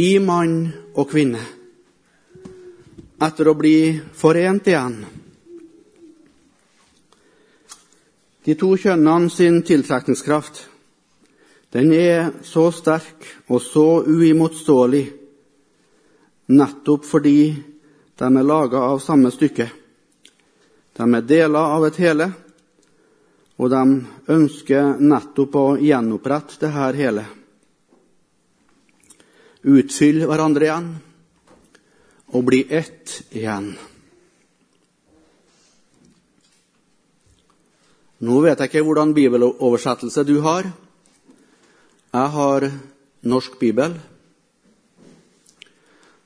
i 0.00 0.16
mann 0.24 0.70
og 0.96 1.10
kvinne 1.10 1.42
etter 3.22 3.50
å 3.50 3.54
bli 3.54 4.00
forent 4.18 4.66
igjen. 4.72 4.96
De 8.42 8.56
to 8.58 8.72
kjønnene 8.80 9.28
sin 9.30 9.60
tiltrekningskraft 9.68 10.62
den 11.76 11.92
er 11.96 12.32
så 12.44 12.70
sterk 12.72 13.28
og 13.52 13.60
så 13.64 13.86
uimotståelig 14.08 15.04
nettopp 16.52 17.06
fordi 17.08 17.36
de 18.18 18.28
er 18.36 18.46
laga 18.46 18.82
av 18.92 19.00
samme 19.00 19.30
stykke. 19.32 19.68
De 20.96 21.06
er 21.16 21.28
deler 21.28 21.76
av 21.76 21.86
et 21.88 22.00
hele, 22.02 22.28
og 23.56 23.70
de 23.72 23.82
ønsker 24.34 24.98
nettopp 25.00 25.56
å 25.56 25.64
gjenopprette 25.80 26.60
det 26.60 26.72
her 26.74 26.98
hele. 26.98 27.24
Utfylle 29.62 30.26
hverandre 30.26 30.68
igjen 30.68 30.92
og 32.32 32.44
bli 32.48 32.64
ett 32.68 33.20
igjen. 33.30 33.72
Nå 38.22 38.38
vet 38.44 38.60
jeg 38.60 38.70
ikke 38.70 38.84
hvordan 38.86 39.14
bibeloversettelse 39.16 40.22
du 40.26 40.36
har. 40.44 40.68
Jeg 42.12 42.28
har 42.36 42.66
norsk 43.26 43.56
bibel. 43.58 43.96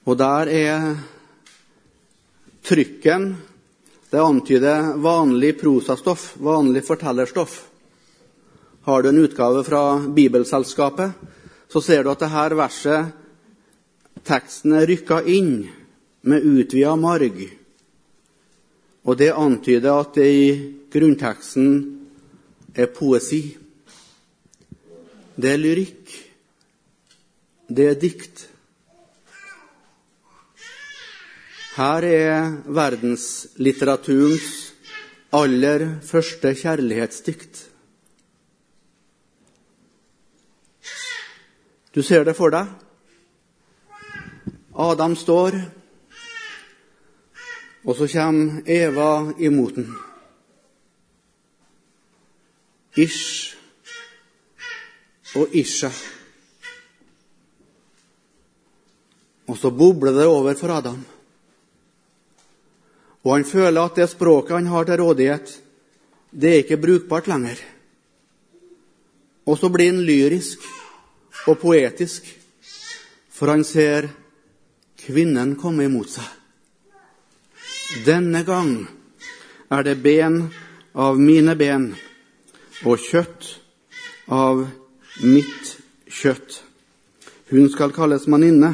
Og 0.07 0.19
der 0.21 0.51
er 0.53 0.83
trykken 2.67 3.37
Det 4.11 4.19
antyder 4.19 4.97
vanlig 4.97 5.61
prosastoff, 5.61 6.37
vanlig 6.39 6.85
fortellerstoff. 6.87 7.69
Har 8.83 9.03
du 9.03 9.09
en 9.09 9.19
utgave 9.19 9.65
fra 9.65 9.99
Bibelselskapet, 9.99 11.11
så 11.69 11.81
ser 11.81 12.05
du 12.05 12.11
at 12.11 12.23
dette 12.23 12.59
verset, 12.59 13.11
teksten 14.23 14.77
er 14.79 14.87
rykka 14.87 15.21
inn 15.27 15.67
med 16.23 16.47
utvida 16.47 16.95
marg. 16.97 17.43
Og 19.07 19.19
det 19.19 19.33
antyder 19.35 20.01
at 20.01 20.15
det 20.15 20.31
i 20.31 20.49
grunnteksten 20.91 21.71
er 22.75 22.91
poesi. 22.95 23.43
Det 25.35 25.51
er 25.51 25.63
lyrikk. 25.63 26.15
Det 27.67 27.91
er 27.91 27.99
dikt. 28.01 28.47
Her 31.77 32.05
er 32.09 32.55
verdenslitteraturens 32.73 34.53
aller 35.37 35.83
første 36.01 36.55
kjærlighetsdikt. 36.57 37.59
Du 41.93 42.01
ser 42.03 42.25
det 42.25 42.33
for 42.39 42.55
deg. 42.55 42.71
Adam 44.73 45.17
står, 45.21 45.59
og 47.85 47.99
så 47.99 48.09
kommer 48.09 48.63
Eva 48.65 49.11
imot 49.37 49.77
den. 49.77 49.91
Ish 52.97 53.53
og 55.37 55.53
Isha. 55.53 55.91
Og 59.47 59.61
så 59.61 59.71
bobler 59.71 60.17
det 60.17 60.27
over 60.27 60.55
for 60.57 60.73
Adam. 60.79 61.05
Og 63.27 63.33
han 63.33 63.45
føler 63.45 63.81
at 63.83 63.97
det 63.99 64.07
språket 64.13 64.55
han 64.55 64.69
har 64.71 64.87
til 64.87 65.01
rådighet, 65.03 65.49
det 66.31 66.51
er 66.53 66.61
ikke 66.63 66.79
brukbart 66.79 67.27
lenger. 67.27 67.59
Og 69.47 69.59
så 69.59 69.71
blir 69.71 69.91
han 69.91 70.05
lyrisk 70.07 70.63
og 71.51 71.59
poetisk, 71.59 72.23
for 73.31 73.51
han 73.51 73.65
ser 73.67 74.07
kvinnen 75.03 75.57
komme 75.59 75.89
imot 75.89 76.13
seg. 76.15 76.29
Denne 78.07 78.45
gang 78.47 78.87
er 79.75 79.83
det 79.87 79.97
ben 80.03 80.45
av 80.95 81.19
mine 81.19 81.57
ben 81.59 81.89
og 82.87 83.03
kjøtt 83.03 83.51
av 84.31 84.63
mitt 85.27 85.75
kjøtt. 86.07 86.61
Hun 87.51 87.69
skal 87.75 87.95
kalles 87.95 88.27
manninne, 88.31 88.73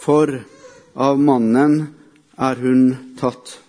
for 0.00 0.32
av 0.96 1.20
mannen 1.20 1.78
er 2.36 2.60
hun 2.64 2.90
tatt. 3.20 3.65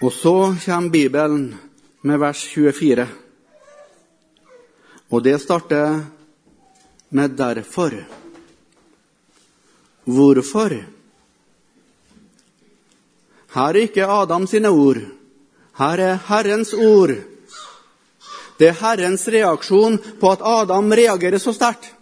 Og 0.00 0.12
så 0.12 0.54
kommer 0.64 0.90
Bibelen 0.90 1.58
med 2.02 2.18
vers 2.18 2.44
24. 2.54 3.08
Og 5.10 5.24
det 5.24 5.40
starter 5.40 6.04
med 7.10 7.30
'derfor'. 7.30 8.04
Hvorfor? 10.04 10.84
Her 13.54 13.68
er 13.68 13.74
ikke 13.74 14.06
Adam 14.06 14.46
sine 14.46 14.68
ord. 14.68 14.96
Her 15.78 15.98
er 15.98 16.14
Herrens 16.28 16.72
ord. 16.72 17.10
Det 18.58 18.68
er 18.68 18.72
Herrens 18.72 19.28
reaksjon 19.28 19.98
på 20.20 20.30
at 20.30 20.42
Adam 20.42 20.92
reagerer 20.92 21.38
så 21.38 21.52
sterkt. 21.52 21.94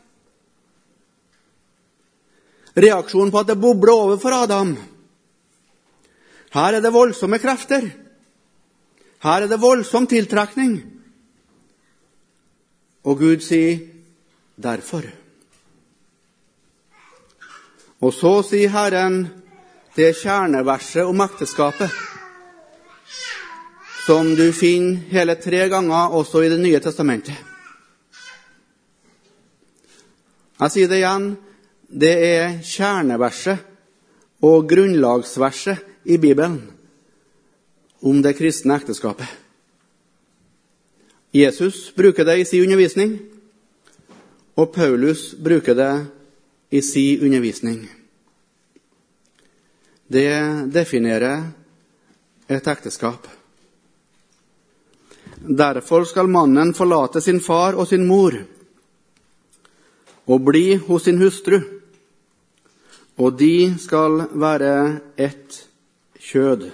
Reaksjonen 2.76 3.30
på 3.30 3.38
at 3.38 3.46
det 3.46 3.61
bobler 3.61 3.92
over 3.92 4.16
for 4.16 4.30
Adam. 4.30 4.76
Her 6.56 6.78
er 6.78 6.80
det 6.80 6.92
voldsomme 6.94 7.36
krefter. 7.36 7.90
Her 9.20 9.44
er 9.44 9.50
det 9.50 9.60
voldsom 9.60 10.06
tiltrekning. 10.08 10.78
Og 13.04 13.18
Gud 13.18 13.40
sier 13.44 13.78
'derfor'. 14.56 15.12
Og 18.00 18.12
så 18.12 18.42
sier 18.42 18.68
Herren 18.68 19.28
det 19.96 20.16
kjerneverset 20.16 21.04
om 21.04 21.20
ekteskapet, 21.20 21.90
som 24.06 24.34
du 24.36 24.52
finner 24.52 25.00
hele 25.10 25.34
tre 25.34 25.68
ganger 25.68 26.12
også 26.12 26.42
i 26.42 26.48
Det 26.48 26.60
nye 26.60 26.80
testamentet. 26.80 27.36
Jeg 30.60 30.70
sier 30.70 30.88
det 30.88 30.96
igjen 30.96 31.36
det 31.88 32.14
er 32.24 32.58
kjerneverset 32.62 33.58
og 34.42 34.68
grunnlagsverset 34.68 35.95
i 36.06 36.18
Bibelen 36.18 36.60
om 38.00 38.22
det 38.22 38.36
kristne 38.38 38.76
ekteskapet. 38.78 39.26
Jesus 41.34 41.94
bruker 41.94 42.24
det 42.24 42.38
i 42.38 42.44
sin 42.44 42.62
undervisning, 42.62 43.18
og 44.54 44.72
Paulus 44.72 45.34
bruker 45.34 45.74
det 45.74 46.06
i 46.70 46.82
sin 46.82 47.26
undervisning. 47.26 47.82
Det 50.06 50.30
definerer 50.72 51.50
et 52.48 52.66
ekteskap. 52.70 53.26
Derfor 55.36 56.06
skal 56.06 56.30
mannen 56.30 56.74
forlate 56.74 57.20
sin 57.20 57.40
far 57.40 57.74
og 57.74 57.90
sin 57.90 58.06
mor 58.06 58.38
og 60.26 60.42
bli 60.46 60.76
hos 60.86 61.04
sin 61.04 61.18
hustru, 61.18 61.58
og 63.18 63.38
de 63.38 63.74
skal 63.82 64.28
være 64.32 65.00
ett 65.16 65.65
kjød. 66.26 66.66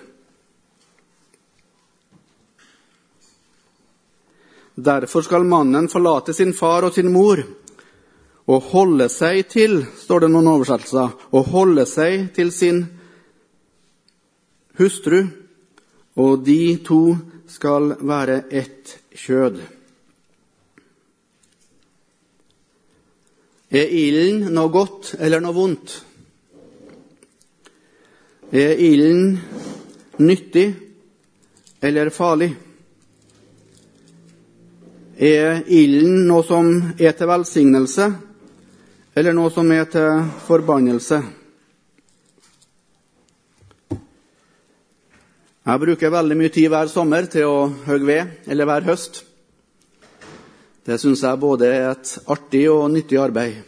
Derfor 4.74 5.22
skal 5.22 5.44
mannen 5.44 5.88
forlate 5.92 6.32
sin 6.32 6.54
far 6.56 6.88
og 6.88 6.94
sin 6.96 7.12
mor 7.12 7.42
og 8.50 8.64
holde 8.72 9.06
seg 9.12 9.44
til, 9.52 9.82
står 10.02 10.24
det 10.24 10.30
noen 10.32 10.48
oversettelser, 10.56 11.12
og 11.30 11.50
holde 11.52 11.84
seg 11.86 12.32
til 12.34 12.50
sin 12.54 12.82
hustru, 14.80 15.20
og 16.18 16.42
de 16.44 16.78
to 16.84 17.02
skal 17.48 17.94
være 18.00 18.42
ett 18.50 18.96
kjød. 19.14 19.60
Er 23.72 23.88
ilden 23.88 24.50
noe 24.52 24.68
godt 24.72 25.14
eller 25.18 25.40
noe 25.40 25.56
vondt? 25.56 25.94
Er 28.52 28.76
ilden 28.76 29.38
nyttig 30.20 30.74
eller 31.80 32.10
farlig? 32.12 32.50
Er 35.16 35.62
ilden 35.72 36.26
noe 36.28 36.44
som 36.44 36.68
er 37.00 37.16
til 37.16 37.30
velsignelse, 37.30 38.10
eller 39.16 39.32
noe 39.32 39.48
som 39.56 39.72
er 39.72 39.88
til 39.88 40.20
forbannelse? 40.44 41.22
Jeg 45.62 45.84
bruker 45.86 46.12
veldig 46.12 46.36
mye 46.36 46.52
tid 46.52 46.68
hver 46.68 46.92
sommer 46.92 47.32
til 47.32 47.48
å 47.48 47.58
hogge 47.86 48.04
ved, 48.04 48.38
eller 48.52 48.68
hver 48.68 48.84
høst. 48.92 49.22
Det 50.84 51.00
syns 51.00 51.24
jeg 51.24 51.40
både 51.40 51.72
er 51.72 51.94
et 51.94 52.18
artig 52.28 52.66
og 52.68 52.90
nyttig 52.92 53.16
arbeid. 53.16 53.62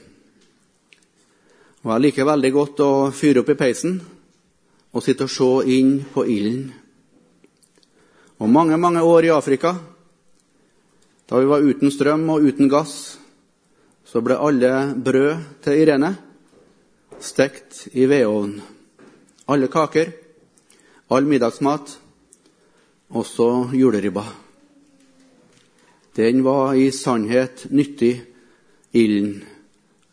Og 1.86 1.94
jeg 1.94 2.10
liker 2.10 2.28
veldig 2.28 2.52
godt 2.52 2.84
å 2.84 2.92
fyre 3.16 3.40
opp 3.40 3.54
i 3.54 3.64
peisen 3.64 4.02
og 4.94 5.02
sitte 5.02 5.26
og 5.26 5.32
se 5.34 5.74
inn 5.74 5.98
på 6.14 6.22
ilden. 6.30 6.70
Og 8.38 8.50
mange, 8.50 8.78
mange 8.78 9.02
år 9.02 9.26
i 9.26 9.34
Afrika, 9.34 9.74
da 11.26 11.40
vi 11.40 11.50
var 11.50 11.64
uten 11.64 11.90
strøm 11.90 12.28
og 12.30 12.46
uten 12.46 12.70
gass, 12.70 13.18
så 14.04 14.22
ble 14.22 14.38
alle 14.38 14.94
brød 14.94 15.62
til 15.64 15.80
Irene 15.82 16.12
stekt 17.18 17.88
i 17.92 18.06
vedovn. 18.06 18.60
Alle 19.50 19.68
kaker, 19.68 20.12
all 21.10 21.26
middagsmat, 21.26 21.98
også 23.10 23.70
juleribba. 23.74 24.24
Den 26.16 26.44
var 26.46 26.74
i 26.78 26.90
sannhet 26.94 27.66
nyttig, 27.70 28.22
ilden, 28.92 29.42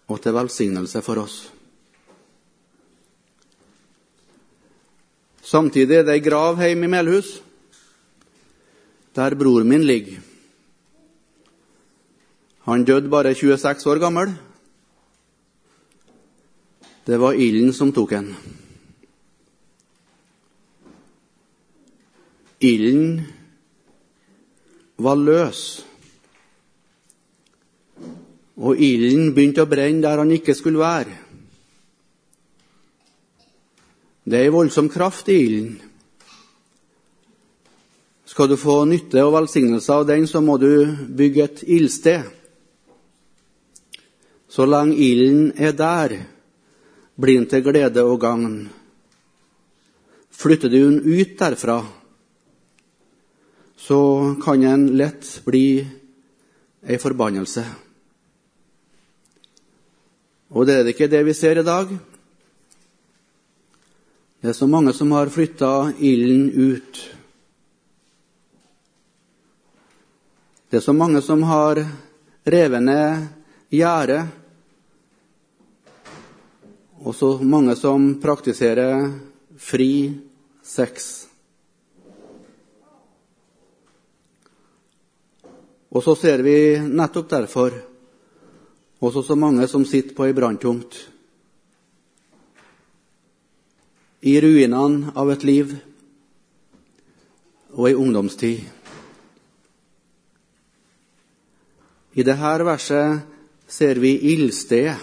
og 0.10 0.22
til 0.22 0.34
velsignelse 0.34 1.02
for 1.06 1.22
oss. 1.22 1.50
Samtidig 5.51 5.97
er 5.97 6.05
det 6.07 6.13
ei 6.15 6.23
grav 6.23 6.59
hjemme 6.61 6.87
i 6.87 6.91
Melhus, 6.91 7.41
der 9.15 9.35
bror 9.35 9.65
min 9.67 9.83
ligger. 9.83 10.21
Han 12.69 12.85
døde 12.87 13.09
bare 13.11 13.33
26 13.35 13.89
år 13.91 13.99
gammel. 13.99 14.31
Det 17.07 17.19
var 17.19 17.33
ilden 17.33 17.73
som 17.73 17.91
tok 17.91 18.13
han. 18.15 18.29
Ilden 22.61 23.25
var 25.01 25.17
løs. 25.19 25.63
Og 28.61 28.77
ilden 28.77 29.33
begynte 29.33 29.65
å 29.65 29.71
brenne 29.71 30.05
der 30.05 30.21
han 30.21 30.31
ikke 30.31 30.55
skulle 30.55 30.79
være. 30.79 31.17
Det 34.23 34.38
er 34.38 34.45
ei 34.45 34.53
voldsom 34.53 34.89
kraft 34.89 35.29
i 35.34 35.38
ilden. 35.41 35.71
Skal 38.29 38.47
du 38.47 38.55
få 38.55 38.84
nytte 38.88 39.23
og 39.25 39.34
velsignelse 39.34 39.95
av 39.95 40.05
den, 40.07 40.27
så 40.29 40.39
må 40.45 40.60
du 40.62 40.69
bygge 41.10 41.43
et 41.43 41.63
ildsted. 41.65 42.29
Så 44.51 44.67
lenge 44.69 44.95
ilden 44.95 45.49
er 45.57 45.73
der, 45.75 46.13
blir 47.17 47.41
den 47.41 47.49
til 47.49 47.65
glede 47.65 48.05
og 48.05 48.21
gagn. 48.21 48.69
Flytter 50.31 50.69
du 50.69 50.77
den 50.79 51.01
ut 51.01 51.34
derfra, 51.39 51.81
så 53.81 53.99
kan 54.43 54.62
den 54.62 54.86
lett 55.01 55.27
bli 55.45 55.81
ei 56.81 57.01
forbannelse. 57.01 57.65
Og 60.51 60.67
det 60.67 60.77
er 60.77 60.86
det 60.86 60.95
ikke 60.95 61.12
det 61.12 61.25
vi 61.25 61.36
ser 61.36 61.60
i 61.60 61.65
dag. 61.65 61.91
Det 64.41 64.49
er 64.49 64.54
så 64.58 64.65
mange 64.67 64.89
som 64.93 65.12
har 65.12 65.30
flytta 65.30 65.93
ilden 65.99 66.47
ut. 66.51 66.99
Det 70.69 70.77
er 70.80 70.82
så 70.82 70.95
mange 70.97 71.21
som 71.21 71.43
har 71.45 71.84
revet 72.49 72.82
ned 72.82 73.27
gjerdet. 73.69 74.23
Og 77.06 77.13
så 77.15 77.36
mange 77.45 77.75
som 77.77 78.15
praktiserer 78.23 79.12
fri 79.62 80.10
sex. 80.65 81.12
Og 85.93 86.01
så 86.01 86.17
ser 86.17 86.41
vi 86.41 86.58
nettopp 86.82 87.30
derfor 87.30 87.77
også 89.06 89.21
så 89.21 89.38
mange 89.38 89.69
som 89.69 89.86
sitter 89.86 90.17
på 90.17 90.25
ei 90.25 90.34
branntomt. 90.34 91.11
I 94.21 94.36
ruinene 94.41 95.15
av 95.17 95.31
et 95.34 95.43
liv 95.43 95.71
og 97.73 97.88
ei 97.89 97.95
ungdomstid. 97.97 98.60
I 102.13 102.25
dette 102.27 102.51
verset 102.67 103.23
ser 103.71 104.01
vi 104.03 104.12
ildstedet. 104.34 104.99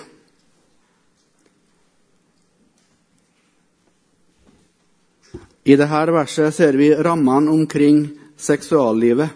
I 5.69 5.77
dette 5.77 6.15
verset 6.15 6.55
ser 6.55 6.79
vi 6.79 6.93
rammene 6.95 7.51
omkring 7.51 8.05
seksuallivet. 8.37 9.35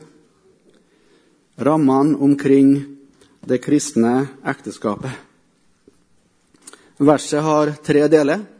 Rammene 1.57 2.17
omkring 2.17 2.71
det 3.41 3.59
kristne 3.59 4.29
ekteskapet. 4.47 5.13
Verset 7.03 7.43
har 7.43 7.75
tre 7.83 8.07
deler. 8.09 8.52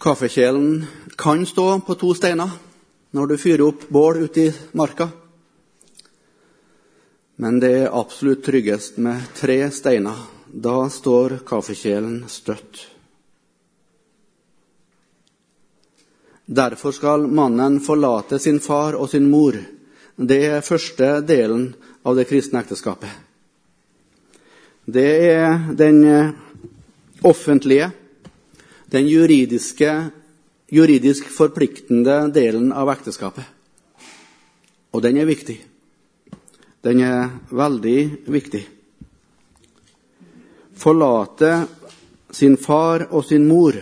Kaffekjelen 0.00 0.86
kan 1.16 1.46
stå 1.46 1.80
på 1.80 1.94
to 1.94 2.14
steiner 2.16 2.50
når 3.12 3.26
du 3.26 3.34
fyrer 3.36 3.66
opp 3.66 3.82
bål 3.92 4.22
ute 4.24 4.46
i 4.46 4.52
marka. 4.72 5.10
Men 7.36 7.60
det 7.60 7.72
er 7.82 7.92
absolutt 8.00 8.40
tryggest 8.46 8.96
med 8.96 9.28
tre 9.36 9.58
steiner. 9.68 10.16
Da 10.48 10.88
står 10.88 11.42
kaffekjelen 11.44 12.24
støtt. 12.32 12.86
Derfor 16.48 16.96
skal 16.96 17.28
mannen 17.28 17.78
forlate 17.84 18.40
sin 18.40 18.60
far 18.60 18.96
og 18.96 19.12
sin 19.12 19.28
mor. 19.30 19.60
Det 20.16 20.42
er 20.48 20.64
første 20.64 21.12
delen 21.28 21.74
av 22.08 22.16
det 22.16 22.24
kristne 22.32 22.64
ekteskapet. 22.64 23.12
Det 24.84 25.10
er 25.28 25.74
den 25.76 26.04
offentlige, 27.20 27.92
den 28.90 29.08
juridisk 30.70 31.30
forpliktende 31.30 32.28
delen 32.34 32.72
av 32.72 32.90
ekteskapet. 32.92 33.44
Og 34.90 35.02
den 35.04 35.20
er 35.20 35.28
viktig. 35.28 35.60
Den 36.82 37.00
er 37.04 37.28
veldig 37.54 38.00
viktig. 38.32 38.62
Forlate 40.80 41.52
sin 42.32 42.56
far 42.56 43.06
og 43.10 43.24
sin 43.28 43.46
mor. 43.48 43.76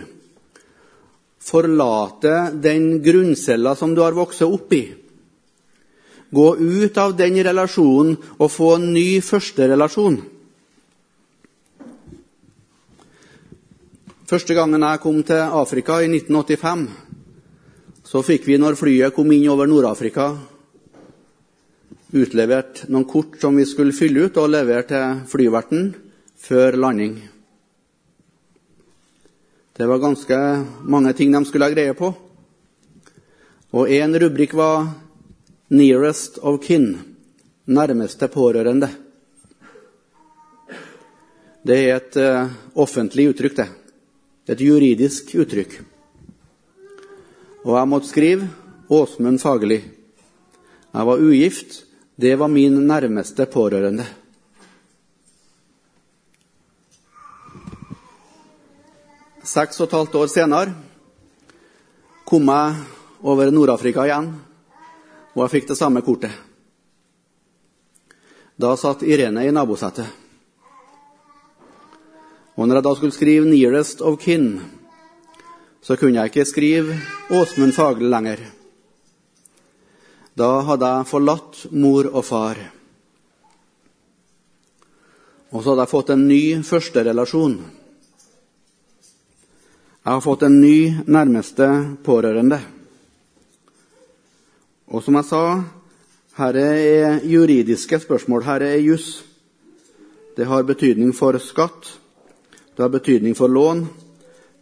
Forlate 1.39 2.51
den 2.61 2.99
grunncella 3.03 3.75
som 3.75 3.95
du 3.95 4.01
har 4.03 4.17
vokst 4.17 4.43
opp 4.45 4.73
i. 4.75 4.83
Gå 6.29 6.47
ut 6.57 6.97
av 7.01 7.15
den 7.17 7.39
relasjonen 7.43 8.17
og 8.37 8.51
få 8.51 8.75
en 8.75 8.91
ny 8.93 9.21
førsterelasjon. 9.25 10.19
Første 14.29 14.53
gangen 14.53 14.83
jeg 14.85 15.01
kom 15.01 15.23
til 15.25 15.39
Afrika, 15.41 15.95
i 16.05 16.09
1985, 16.11 16.83
så 18.05 18.19
fikk 18.21 18.43
vi, 18.45 18.59
når 18.61 18.75
flyet 18.77 19.15
kom 19.15 19.31
inn 19.33 19.47
over 19.49 19.65
Nord-Afrika, 19.65 20.27
utlevert 22.13 22.83
noen 22.93 23.07
kort 23.09 23.39
som 23.41 23.57
vi 23.57 23.65
skulle 23.65 23.95
fylle 23.97 24.27
ut 24.27 24.37
og 24.37 24.51
levere 24.53 24.85
til 24.91 25.23
flyverten 25.31 25.89
før 26.45 26.77
landing. 26.77 27.15
Det 29.73 29.89
var 29.89 30.03
ganske 30.05 30.39
mange 30.85 31.15
ting 31.17 31.33
de 31.33 31.41
skulle 31.49 31.65
ha 31.65 31.73
greie 31.73 31.97
på. 31.97 32.13
Og 33.73 33.89
én 33.89 34.13
rubrikk 34.13 34.53
var 34.61 34.91
Nearest 35.73 36.37
of 36.45 36.61
kin, 36.61 36.91
nærmeste 37.65 38.29
pårørende. 38.29 38.93
Det 41.65 41.81
er 41.81 41.93
et 41.97 42.21
uh, 42.21 42.57
offentlig 42.77 43.31
uttrykk, 43.33 43.57
det. 43.57 43.69
Et 44.49 44.61
juridisk 44.65 45.35
uttrykk. 45.37 45.75
Og 47.67 47.75
jeg 47.77 47.89
måtte 47.91 48.09
skrive 48.09 48.49
Åsmund 48.89 49.41
Fagerli. 49.43 49.77
Jeg 50.89 51.09
var 51.11 51.21
ugift. 51.21 51.83
Det 52.19 52.33
var 52.39 52.49
min 52.51 52.81
nærmeste 52.87 53.45
pårørende. 53.45 54.07
Seks 59.45 59.79
og 59.79 59.87
et 59.87 59.97
halvt 59.97 60.19
år 60.19 60.29
senere 60.29 60.75
kom 62.27 62.49
jeg 62.51 62.83
over 63.25 63.49
Nord-Afrika 63.53 64.03
igjen 64.05 64.33
og 65.39 65.45
jeg 65.45 65.53
fikk 65.53 65.69
det 65.69 65.77
samme 65.79 66.01
kortet. 66.03 66.33
Da 68.59 68.73
satt 68.75 69.05
Irene 69.07 69.45
i 69.47 69.53
nabosetet. 69.55 70.18
Og 72.59 72.67
når 72.67 72.75
jeg 72.75 72.83
da 72.83 72.91
skulle 72.95 73.15
skrive 73.15 73.45
'nearest 73.47 74.01
of 74.01 74.17
kin', 74.19 74.59
så 75.81 75.95
kunne 75.95 76.19
jeg 76.19 76.25
ikke 76.25 76.45
skrive 76.45 76.99
Åsmund 77.31 77.71
Fagle 77.73 78.09
lenger. 78.09 78.39
Da 80.37 80.59
hadde 80.67 80.85
jeg 80.85 81.07
forlatt 81.07 81.65
mor 81.71 82.09
og 82.13 82.25
far. 82.25 82.57
Og 85.51 85.63
så 85.63 85.69
hadde 85.69 85.81
jeg 85.81 85.89
fått 85.89 86.09
en 86.09 86.27
ny 86.27 86.63
førsterelasjon. 86.63 87.55
Jeg 90.05 90.13
har 90.13 90.21
fått 90.21 90.43
en 90.43 90.61
ny 90.61 90.93
nærmeste 91.07 91.97
pårørende. 92.03 92.59
Og 94.87 95.03
som 95.03 95.15
jeg 95.15 95.25
sa, 95.25 95.63
her 96.35 96.53
er 96.55 97.19
juridiske 97.23 97.99
spørsmål. 97.99 98.43
her 98.43 98.61
er 98.61 98.77
juss. 98.77 99.23
Det 100.37 100.45
har 100.45 100.63
betydning 100.63 101.15
for 101.15 101.37
skatt, 101.37 101.98
det 102.79 102.83
har 102.83 102.89
betydning 102.89 103.35
for 103.35 103.51
lån, 103.51 103.81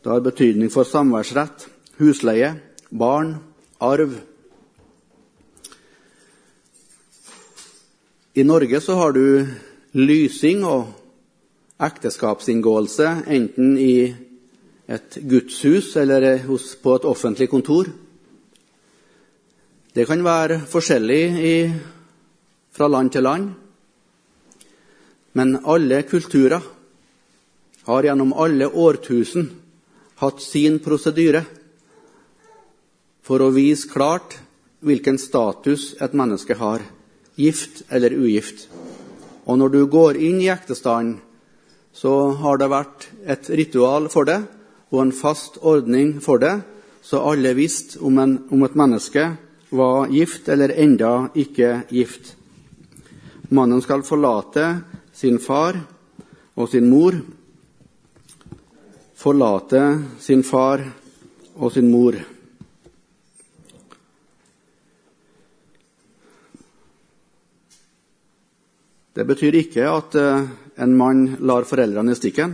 det 0.04 0.10
har 0.10 0.22
betydning 0.26 0.72
for 0.74 0.84
samværsrett, 0.90 1.68
husleie, 2.00 2.56
barn, 2.90 3.36
arv. 3.78 4.16
I 8.34 8.44
Norge 8.44 8.82
så 8.82 8.96
har 8.98 9.14
du 9.14 9.46
lysing 9.94 10.64
og 10.66 10.88
ekteskapsinngåelse 11.78 13.12
enten 13.36 13.76
i 13.78 14.16
et 14.90 15.18
gudshus 15.30 15.92
eller 16.02 16.42
på 16.82 16.96
et 16.96 17.06
offentlig 17.06 17.50
kontor. 17.52 17.92
Det 19.94 20.08
kan 20.08 20.26
være 20.26 20.64
forskjellig 20.66 21.22
i, 21.52 21.54
fra 22.74 22.90
land 22.90 23.14
til 23.14 23.24
land. 23.30 23.54
Men 25.34 25.60
alle 25.66 26.02
kulturer 26.02 26.66
har 27.88 28.04
gjennom 28.04 28.34
alle 28.36 28.68
årtusen 28.68 29.50
hatt 30.20 30.42
sin 30.44 30.80
prosedyre 30.84 31.44
for 33.28 33.44
å 33.44 33.52
vise 33.56 33.90
klart 33.92 34.38
hvilken 34.86 35.18
status 35.20 35.94
et 36.04 36.14
menneske 36.16 36.56
har, 36.60 36.84
gift 37.36 37.84
eller 37.90 38.14
ugift. 38.16 38.68
Og 39.48 39.60
når 39.60 39.74
du 39.74 39.82
går 39.92 40.20
inn 40.20 40.40
i 40.44 40.52
ektestanden, 40.52 41.20
så 41.92 42.36
har 42.38 42.60
det 42.62 42.70
vært 42.70 43.08
et 43.26 43.48
ritual 43.58 44.08
for 44.14 44.28
det 44.28 44.42
og 44.92 45.02
en 45.02 45.16
fast 45.16 45.58
ordning 45.66 46.18
for 46.24 46.40
det, 46.40 46.60
så 47.02 47.24
alle 47.26 47.56
visste 47.58 48.00
om, 48.04 48.20
en, 48.20 48.36
om 48.52 48.64
et 48.68 48.76
menneske 48.78 49.24
var 49.70 50.12
gift 50.12 50.48
eller 50.52 50.76
enda 50.76 51.30
ikke 51.36 51.88
gift. 51.92 52.36
Mannen 53.50 53.82
skal 53.84 54.06
forlate 54.08 54.68
sin 55.16 55.40
far 55.40 55.80
og 56.56 56.70
sin 56.72 56.90
mor. 56.92 57.16
Forlate 59.18 59.82
sin 60.22 60.44
far 60.46 60.84
og 61.58 61.72
sin 61.74 61.90
mor. 61.90 62.20
Det 69.18 69.26
betyr 69.26 69.58
ikke 69.58 69.88
at 69.90 70.16
eh, 70.22 70.50
en 70.78 70.94
mann 70.94 71.24
lar 71.42 71.66
foreldrene 71.66 72.14
i 72.14 72.20
stikken. 72.20 72.54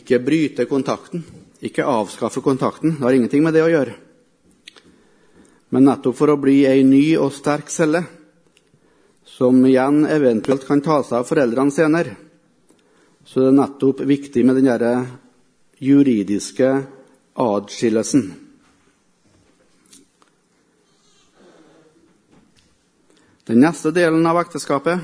Ikke 0.00 0.22
bryte 0.24 0.64
kontakten, 0.70 1.20
ikke 1.60 1.84
avskaffe 1.84 2.40
kontakten. 2.40 2.96
Det 2.96 3.04
har 3.04 3.16
ingenting 3.18 3.44
med 3.44 3.52
det 3.52 3.66
å 3.66 3.68
gjøre. 3.68 3.98
Men 5.76 5.90
nettopp 5.90 6.16
for 6.16 6.32
å 6.32 6.40
bli 6.40 6.62
ei 6.64 6.80
ny 6.88 7.04
og 7.20 7.34
sterk 7.36 7.68
celle, 7.68 8.06
som 9.28 9.60
igjen 9.68 10.06
eventuelt 10.08 10.64
kan 10.64 10.80
ta 10.80 11.02
seg 11.04 11.20
av 11.20 11.28
foreldrene 11.28 11.74
senere, 11.74 12.16
så 13.26 13.40
er 13.40 13.50
det 13.50 13.58
nettopp 13.58 14.00
viktig 14.06 14.44
med 14.46 14.60
den 14.60 14.68
derre 14.70 14.94
juridiske 15.82 16.70
adskillelsen. 17.34 18.28
Den 23.46 23.62
neste 23.62 23.92
delen 23.94 24.26
av 24.26 24.38
ekteskapet 24.40 25.02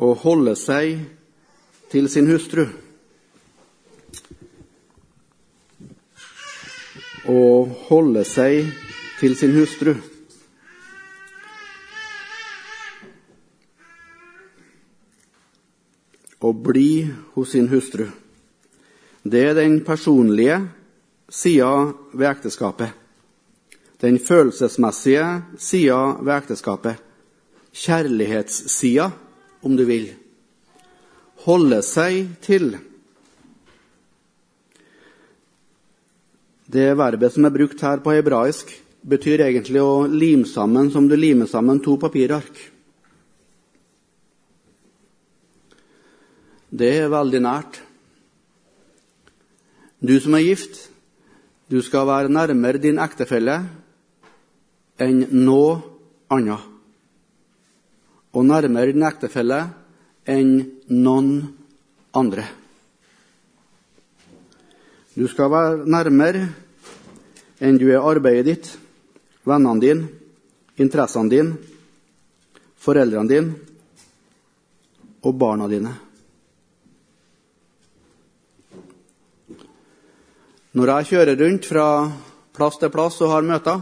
å 0.00 0.12
holde 0.24 0.56
seg 0.56 0.98
til 1.92 2.08
sin 2.12 2.28
hustru. 2.28 2.66
Å 7.28 7.40
holde 7.88 8.24
seg 8.28 8.68
til 9.20 9.36
sin 9.36 9.56
hustru. 9.56 9.96
Å 16.38 16.52
bli 16.54 17.08
hos 17.34 17.52
sin 17.52 17.68
hustru. 17.68 18.06
Det 19.22 19.42
er 19.50 19.58
den 19.58 19.80
personlige 19.84 20.62
sida 21.28 21.92
ved 22.14 22.30
ekteskapet 22.30 22.94
den 24.00 24.18
følelsesmessige 24.22 25.42
sida 25.58 25.98
ved 26.22 26.34
ekteskapet. 26.36 26.98
Kjærlighetssida, 27.74 29.10
om 29.62 29.76
du 29.76 29.84
vil. 29.86 30.10
Holde 31.44 31.80
seg 31.86 32.28
til. 32.42 32.72
Det 36.68 36.90
verbet 36.98 37.34
som 37.34 37.46
er 37.48 37.54
brukt 37.54 37.82
her 37.82 38.02
på 38.04 38.14
hebraisk, 38.14 38.70
betyr 39.08 39.46
egentlig 39.46 39.80
å 39.82 40.06
lime 40.10 40.46
sammen 40.46 40.90
som 40.92 41.06
du 41.08 41.16
limer 41.16 41.48
sammen 41.50 41.80
to 41.82 41.96
papirark. 41.98 42.58
Det 46.68 46.90
er 47.00 47.08
veldig 47.08 47.40
nært. 47.40 47.78
Du 50.04 50.12
som 50.20 50.34
er 50.36 50.44
gift, 50.44 50.90
du 51.68 51.80
skal 51.82 52.06
være 52.06 52.32
nærmere 52.32 52.80
din 52.80 53.00
ektefelle 53.00 53.56
enn 55.00 55.24
noe 55.32 55.78
annet. 56.30 56.60
Og 58.36 58.44
nærmere 58.44 58.92
din 58.92 59.06
ektefelle 59.08 59.62
enn 60.28 60.52
noen 60.92 61.30
andre. 62.12 62.44
Du 65.16 65.24
skal 65.26 65.50
være 65.50 65.88
nærmere 65.88 66.44
enn 67.64 67.80
du 67.80 67.88
er 67.88 68.04
arbeidet 68.04 68.44
ditt, 68.46 68.68
vennene 69.48 69.82
dine, 69.82 70.10
interessene 70.78 71.32
dine, 71.32 71.56
foreldrene 72.78 73.32
dine 73.32 73.56
og 75.24 75.34
barna 75.40 75.66
dine. 75.66 75.96
Når 80.78 80.90
jeg 80.92 81.06
kjører 81.08 81.40
rundt 81.40 81.64
fra 81.66 81.84
plass 82.54 82.76
til 82.78 82.90
plass 82.94 83.16
og 83.24 83.32
har 83.32 83.42
møter, 83.42 83.80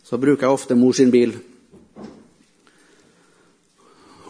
så 0.00 0.16
bruker 0.16 0.46
jeg 0.46 0.54
ofte 0.54 0.76
mor 0.78 0.94
sin 0.96 1.10
bil. 1.12 1.34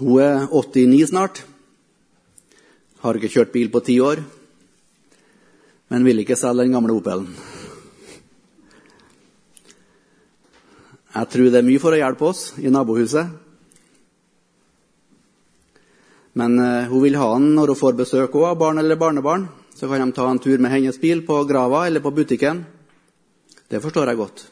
Hun 0.00 0.16
er 0.18 0.48
89 0.50 1.04
snart. 1.12 1.44
Har 3.04 3.14
ikke 3.14 3.30
kjørt 3.30 3.52
bil 3.54 3.70
på 3.70 3.84
ti 3.86 4.00
år, 4.02 4.18
men 5.94 6.06
vil 6.08 6.24
ikke 6.24 6.34
selge 6.34 6.64
den 6.64 6.74
gamle 6.74 6.96
Opelen. 6.96 7.28
Jeg 11.14 11.30
tror 11.36 11.52
det 11.52 11.60
er 11.60 11.68
mye 11.68 11.82
for 11.84 11.94
å 11.94 12.00
hjelpe 12.00 12.26
oss 12.32 12.40
i 12.58 12.72
nabohuset. 12.72 13.30
Men 16.34 16.58
uh, 16.58 16.90
hun 16.90 17.06
vil 17.06 17.20
ha 17.22 17.30
den 17.36 17.52
når 17.54 17.76
hun 17.76 17.80
får 17.84 17.96
besøk 18.02 18.34
av 18.42 18.58
barn 18.58 18.82
eller 18.82 18.98
barnebarn. 18.98 19.46
Så 19.76 19.88
kan 19.88 20.00
de 20.00 20.12
ta 20.16 20.24
en 20.30 20.40
tur 20.40 20.58
med 20.58 20.72
hennes 20.72 20.98
bil 21.00 21.20
på 21.26 21.42
grava 21.44 21.86
eller 21.86 22.00
på 22.00 22.14
butikken. 22.16 22.64
Det 23.68 23.82
forstår 23.82 24.08
jeg 24.08 24.16
godt. 24.16 24.46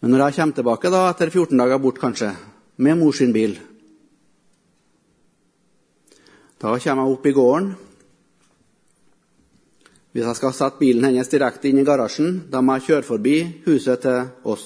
Men 0.00 0.14
når 0.14 0.28
jeg 0.28 0.36
kommer 0.36 0.54
tilbake 0.54 0.92
da, 0.94 1.00
etter 1.10 1.32
14 1.34 1.58
dager 1.58 1.80
bort, 1.82 1.98
kanskje, 1.98 2.30
med 2.78 2.98
mor 3.00 3.12
sin 3.12 3.32
bil 3.34 3.58
Da 6.58 6.74
kommer 6.74 7.04
jeg 7.06 7.14
opp 7.14 7.26
i 7.26 7.32
gården. 7.32 7.66
Hvis 10.12 10.24
jeg 10.26 10.38
skal 10.38 10.54
sette 10.56 10.80
bilen 10.80 11.04
hennes 11.06 11.30
direkte 11.30 11.68
inn 11.70 11.78
i 11.78 11.84
garasjen, 11.86 12.48
da 12.50 12.58
må 12.60 12.74
jeg 12.78 12.86
kjøre 12.88 13.06
forbi 13.06 13.34
huset 13.66 14.02
til 14.02 14.30
oss. 14.42 14.64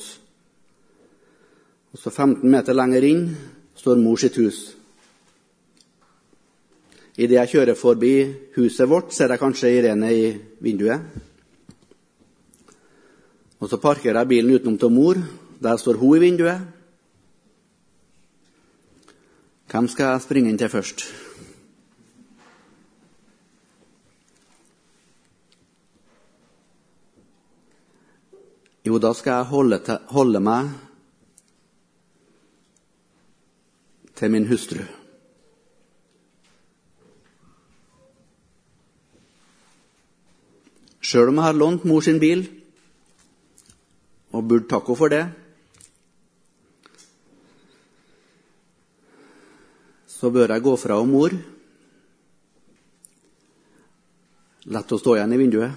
Og 1.92 2.00
så 2.00 2.08
15 2.08 2.48
meter 2.48 2.72
lenger 2.72 3.04
inn 3.04 3.26
står 3.76 4.00
mor 4.00 4.16
sitt 4.16 4.38
hus. 4.40 4.81
Idet 7.16 7.36
jeg 7.36 7.50
kjører 7.52 7.76
forbi 7.76 8.14
huset 8.56 8.88
vårt, 8.88 9.12
ser 9.12 9.28
jeg 9.34 9.40
kanskje 9.40 9.72
Irene 9.76 10.12
i 10.16 10.28
vinduet. 10.64 11.02
Og 13.60 13.68
så 13.68 13.76
parkerer 13.76 14.22
jeg 14.22 14.30
bilen 14.30 14.54
utenom 14.56 14.78
til 14.78 14.90
mor. 14.90 15.20
Der 15.62 15.76
står 15.76 16.00
hun 16.00 16.16
i 16.16 16.22
vinduet. 16.24 16.62
Hvem 19.70 19.88
skal 19.88 20.14
jeg 20.14 20.24
springe 20.24 20.50
inn 20.50 20.58
til 20.58 20.72
først? 20.72 21.04
Jo, 28.82 28.98
da 28.98 29.12
skal 29.14 29.32
jeg 29.36 29.50
holde, 29.52 29.78
til, 29.86 30.00
holde 30.10 30.40
meg 30.42 30.72
til 34.18 34.34
min 34.34 34.48
hustru. 34.50 34.82
Sjøl 41.12 41.28
om 41.28 41.36
jeg 41.36 41.44
har 41.44 41.56
lånt 41.60 41.82
mor 41.84 42.00
sin 42.00 42.16
bil, 42.16 42.46
og 44.32 44.46
burde 44.48 44.64
takke 44.64 44.88
henne 44.88 44.96
for 44.96 45.12
det. 45.12 45.24
Så 50.08 50.30
bør 50.32 50.54
jeg 50.54 50.64
gå 50.64 50.72
fra 50.80 50.96
henne 51.02 51.12
mor. 51.12 51.36
La 54.72 54.80
henne 54.80 55.02
stå 55.04 55.18
igjen 55.18 55.36
i 55.36 55.42
vinduet. 55.42 55.76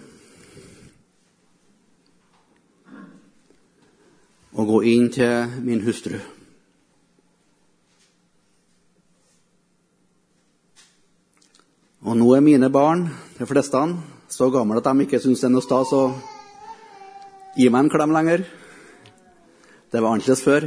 Og 4.56 4.72
gå 4.72 4.82
inn 4.88 5.12
til 5.12 5.60
min 5.68 5.84
hustru. 5.84 6.16
Og 12.08 12.16
nå 12.16 12.36
er 12.38 12.52
mine 12.54 12.72
barn, 12.72 13.10
de 13.36 13.46
fleste, 13.50 13.88
så 14.30 14.50
gammel 14.54 14.80
at 14.80 14.88
de 14.90 15.06
ikke 15.06 15.22
syns 15.22 15.44
det 15.44 15.50
er 15.50 15.54
noe 15.54 15.66
stas 15.66 15.94
å 15.96 16.06
Gi 17.56 17.70
meg 17.72 17.86
en 17.86 17.90
klem 17.90 18.12
lenger. 18.12 18.42
Det 19.88 20.02
var 20.04 20.12
annerledes 20.12 20.42
før. 20.44 20.66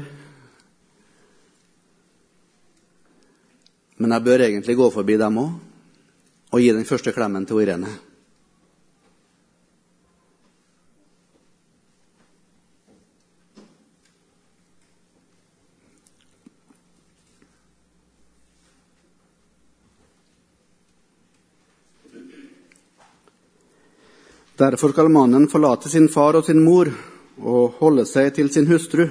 Men 4.01 4.15
jeg 4.15 4.25
bør 4.25 4.45
egentlig 4.47 4.77
gå 4.79 4.87
forbi 4.95 5.19
dem 5.21 5.41
òg 5.43 5.51
og 6.49 6.63
gi 6.65 6.71
den 6.73 6.89
første 6.89 7.13
klemmen 7.13 7.45
til 7.45 7.61
Irene. 7.61 7.91
Derfor 24.59 24.91
skal 24.91 25.09
mannen 25.09 25.47
forlate 25.47 25.87
sin 25.89 26.09
far 26.11 26.35
og 26.35 26.47
sin 26.49 26.65
mor 26.65 26.89
og 27.39 27.77
holde 27.79 28.03
seg 28.11 28.33
til 28.35 28.49
sin 28.51 28.67
hustru, 28.67 29.05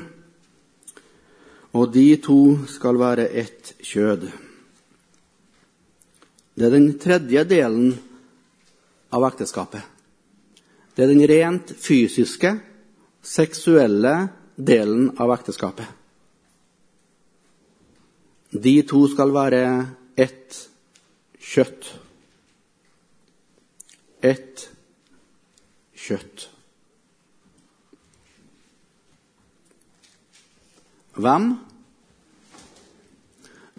og 1.72 1.94
de 1.94 2.18
to 2.20 2.42
skal 2.68 3.00
være 3.00 3.30
ett 3.32 3.72
kjød. 3.80 4.28
Det 6.58 6.68
er 6.68 6.74
den 6.74 6.90
tredje 7.00 7.46
delen 7.48 7.94
av 9.14 9.24
ekteskapet. 9.30 9.86
Det 10.96 11.06
er 11.06 11.14
den 11.14 11.28
rent 11.30 11.72
fysiske, 11.80 12.58
seksuelle 13.24 14.16
delen 14.58 15.14
av 15.16 15.32
ekteskapet. 15.38 15.88
De 18.52 18.82
to 18.90 19.06
skal 19.12 19.32
være 19.32 19.62
ett 20.18 20.64
kjøtt. 21.40 21.94
Ett 24.20 24.74
kjøtt. 26.08 26.48
Hvem? 31.18 31.48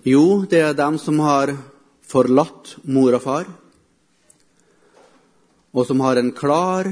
Jo, 0.08 0.44
det 0.50 0.62
er 0.62 0.78
dem 0.78 0.96
som 0.98 1.20
har 1.22 1.52
forlatt 2.08 2.76
mor 2.88 3.14
og 3.18 3.22
far, 3.22 3.50
og 5.74 5.86
som 5.86 6.00
har 6.02 6.18
en 6.18 6.32
klar 6.34 6.88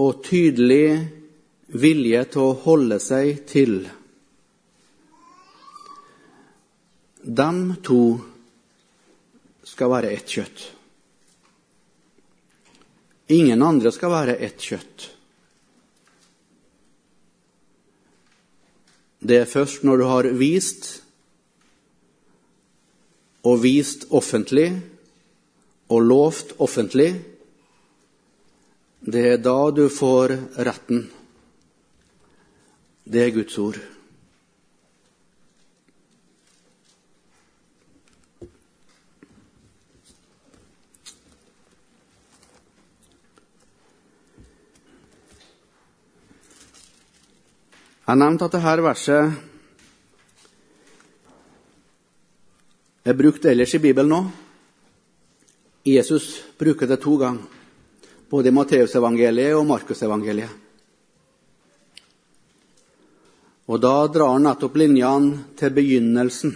og 0.00 0.22
tydelig 0.24 0.86
vilje 1.74 2.22
til 2.34 2.44
å 2.44 2.56
holde 2.64 3.00
seg 3.02 3.42
til. 3.50 3.76
De 7.24 7.50
to 7.84 8.00
skal 9.64 9.92
være 9.92 10.14
ett 10.14 10.28
kjøtt. 10.38 10.73
Ingen 13.32 13.62
andre 13.62 13.92
skal 13.92 14.12
være 14.12 14.36
ett 14.44 14.60
kjøtt. 14.60 15.08
Det 19.24 19.38
er 19.40 19.48
først 19.48 19.86
når 19.88 20.00
du 20.00 20.04
har 20.10 20.28
vist 20.36 20.88
og 23.44 23.62
vist 23.62 24.04
offentlig 24.12 24.68
og 25.88 26.04
lovt 26.04 26.52
offentlig, 26.64 27.14
det 29.04 29.24
er 29.32 29.40
da 29.40 29.58
du 29.72 29.86
får 29.92 30.36
retten. 30.64 31.06
Det 33.04 33.20
er 33.20 33.34
Guds 33.36 33.58
ord. 33.60 33.80
Jeg 48.04 48.20
nevnte 48.20 48.44
at 48.44 48.52
dette 48.52 48.82
verset 48.84 49.36
er 53.08 53.16
brukt 53.16 53.46
ellers 53.48 53.72
i 53.72 53.80
Bibelen 53.80 54.12
òg. 54.12 54.26
Jesus 55.88 56.26
bruker 56.60 56.88
det 56.88 57.00
to 57.00 57.16
ganger, 57.20 57.48
både 58.28 58.52
i 58.52 58.56
Matteusevangeliet 58.56 59.56
og 59.56 59.64
Markusevangeliet. 59.72 60.52
Og 63.72 63.80
da 63.80 63.96
drar 64.12 64.36
han 64.36 64.44
nettopp 64.50 64.76
linjene 64.76 65.56
til 65.56 65.72
begynnelsen. 65.72 66.52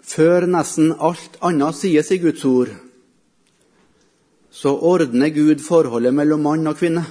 Før 0.00 0.48
nesten 0.48 0.94
alt 0.96 1.36
annet 1.44 1.76
sies 1.76 2.08
i 2.08 2.22
Guds 2.24 2.44
ord, 2.48 2.72
så 4.48 4.72
ordner 4.72 5.28
Gud 5.28 5.60
forholdet 5.60 6.16
mellom 6.16 6.48
mann 6.48 6.72
og 6.72 6.80
kvinne. 6.80 7.04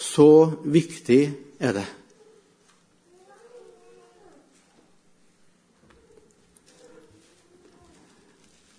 Så 0.00 0.52
viktig 0.64 1.32
er 1.60 1.72
det. 1.76 1.86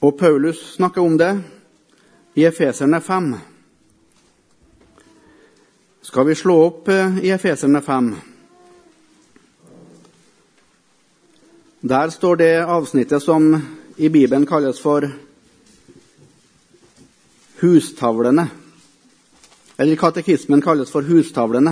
Og 0.01 0.17
Paulus 0.17 0.57
snakker 0.73 1.01
om 1.01 1.17
det 1.17 1.43
i 2.33 2.45
Efeserne 2.49 3.01
5. 3.01 3.35
Skal 6.01 6.25
vi 6.25 6.35
slå 6.35 6.55
opp 6.65 6.89
eh, 6.89 7.19
i 7.21 7.29
Efeserne 7.35 7.83
5? 7.85 8.15
Der 11.81 12.09
står 12.09 12.35
det 12.41 12.55
avsnittet 12.65 13.21
som 13.21 13.53
i 13.97 14.09
Bibelen 14.09 14.45
kalles 14.49 14.81
for 14.81 15.05
hustavlene. 17.61 18.47
Eller 19.81 19.95
katekismen 19.95 20.61
kalles 20.61 20.91
for 20.93 21.01
hustavlene. 21.01 21.71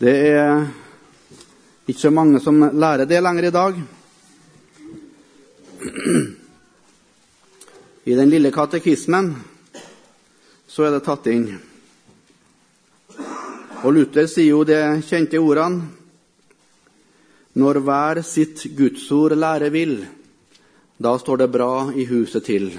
Det 0.00 0.14
er 0.30 0.62
ikke 1.84 2.00
så 2.00 2.10
mange 2.16 2.40
som 2.40 2.56
lærer 2.56 3.04
det 3.04 3.20
lenger 3.20 3.44
i 3.44 3.52
dag. 3.52 3.82
I 8.08 8.16
den 8.16 8.32
lille 8.32 8.54
katekismen 8.56 9.34
så 10.64 10.88
er 10.88 10.96
det 10.96 11.04
tatt 11.04 11.28
inn. 11.28 11.50
Og 13.84 13.92
Luther 13.92 14.32
sier 14.32 14.54
jo 14.54 14.64
de 14.64 15.02
kjente 15.04 15.36
ordene 15.44 15.92
Når 17.52 17.84
hver 17.84 18.24
sitt 18.24 18.64
gudsord 18.78 19.36
lære 19.36 19.68
vil, 19.74 19.98
da 20.96 21.18
står 21.18 21.36
det 21.36 21.52
bra 21.52 21.90
i 21.92 22.08
huset 22.08 22.48
til. 22.48 22.72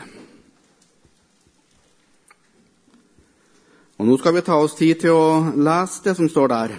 Og 3.99 4.07
Nå 4.07 4.15
skal 4.15 4.37
vi 4.37 4.41
ta 4.47 4.55
oss 4.55 4.77
tid 4.79 5.01
til 5.01 5.11
å 5.11 5.55
lese 5.59 6.05
det 6.05 6.13
som 6.15 6.29
står 6.31 6.47
der. 6.53 6.73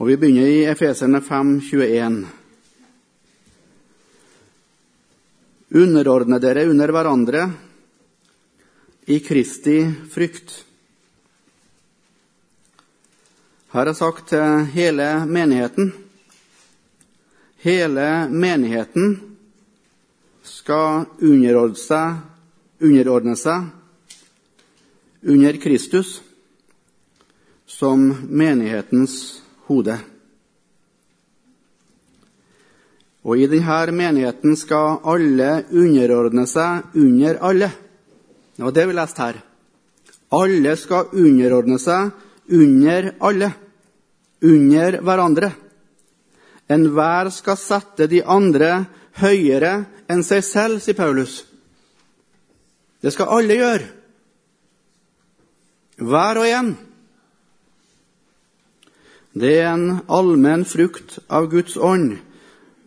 Og 0.00 0.08
Vi 0.08 0.14
begynner 0.16 0.48
i 0.48 0.62
Efeserne 0.64 1.20
5, 1.20 1.50
21. 1.60 2.16
Underordne 5.76 6.38
dere 6.40 6.64
under 6.70 6.94
hverandre 6.96 7.44
i 9.12 9.20
Kristi 9.20 9.76
frykt. 10.08 10.56
Her 13.76 13.92
er 13.92 14.00
sagt 14.00 14.32
hele 14.72 15.10
menigheten. 15.28 15.92
Hele 17.60 18.08
menigheten 18.32 19.18
skal 20.48 21.04
underordne 21.20 21.76
seg, 21.76 22.22
underordne 22.80 23.36
seg 23.36 23.74
under 25.22 25.52
Kristus 25.52 26.20
som 27.66 28.08
menighetens 28.30 29.42
hode. 29.68 29.98
Og 33.28 33.36
i 33.36 33.48
denne 33.50 33.92
menigheten 33.92 34.56
skal 34.56 35.02
alle 35.04 35.50
underordne 35.68 36.46
seg 36.48 36.96
under 36.96 37.40
alle. 37.44 37.70
Var 38.56 38.74
det 38.74 38.86
vi 38.88 38.96
leste 38.96 39.22
her. 39.22 39.40
Alle 40.38 40.76
skal 40.80 41.12
underordne 41.12 41.78
seg 41.82 42.10
under 42.48 43.12
alle. 43.20 43.50
Under 44.42 45.00
hverandre. 45.02 45.52
Enhver 46.70 47.30
skal 47.34 47.58
sette 47.60 48.08
de 48.08 48.22
andre 48.22 48.86
høyere 49.18 49.74
enn 50.08 50.24
seg 50.24 50.44
selv, 50.46 50.80
sier 50.80 50.96
Paulus. 50.96 51.42
Det 53.02 53.12
skal 53.12 53.32
alle 53.34 53.56
gjøre. 53.58 53.97
Hver 55.98 56.38
og 56.38 56.46
en. 56.46 56.72
Det 59.38 59.52
er 59.60 59.72
en 59.72 60.00
allmenn 60.08 60.64
frukt 60.66 61.18
av 61.28 61.50
Guds 61.50 61.76
ånd 61.76 62.16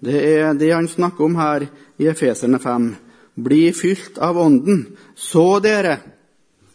det 0.01 0.17
er 0.17 0.55
det 0.57 0.71
han 0.73 0.89
snakker 0.89 1.27
om 1.27 1.35
her 1.37 1.67
i 2.01 2.07
Efeserne 2.09 2.57
5. 2.59 2.87
Bli 3.37 3.69
fylt 3.73 4.17
av 4.17 4.37
Ånden, 4.37 4.97
så 5.15 5.59
dere. 5.61 5.99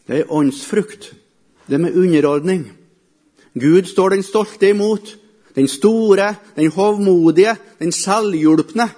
Det 0.06 0.20
er 0.20 0.32
åndsfrukt. 0.32 1.10
Det 1.66 1.74
er 1.74 1.82
med 1.82 1.96
underordning. 1.98 2.68
Gud 3.54 3.90
står 3.90 4.14
den 4.14 4.22
stolte 4.22 4.70
imot. 4.70 5.16
Den 5.56 5.66
store, 5.68 6.36
den 6.54 6.70
hovmodige, 6.70 7.56
den 7.78 7.92
selvhjulpne. 7.92 8.88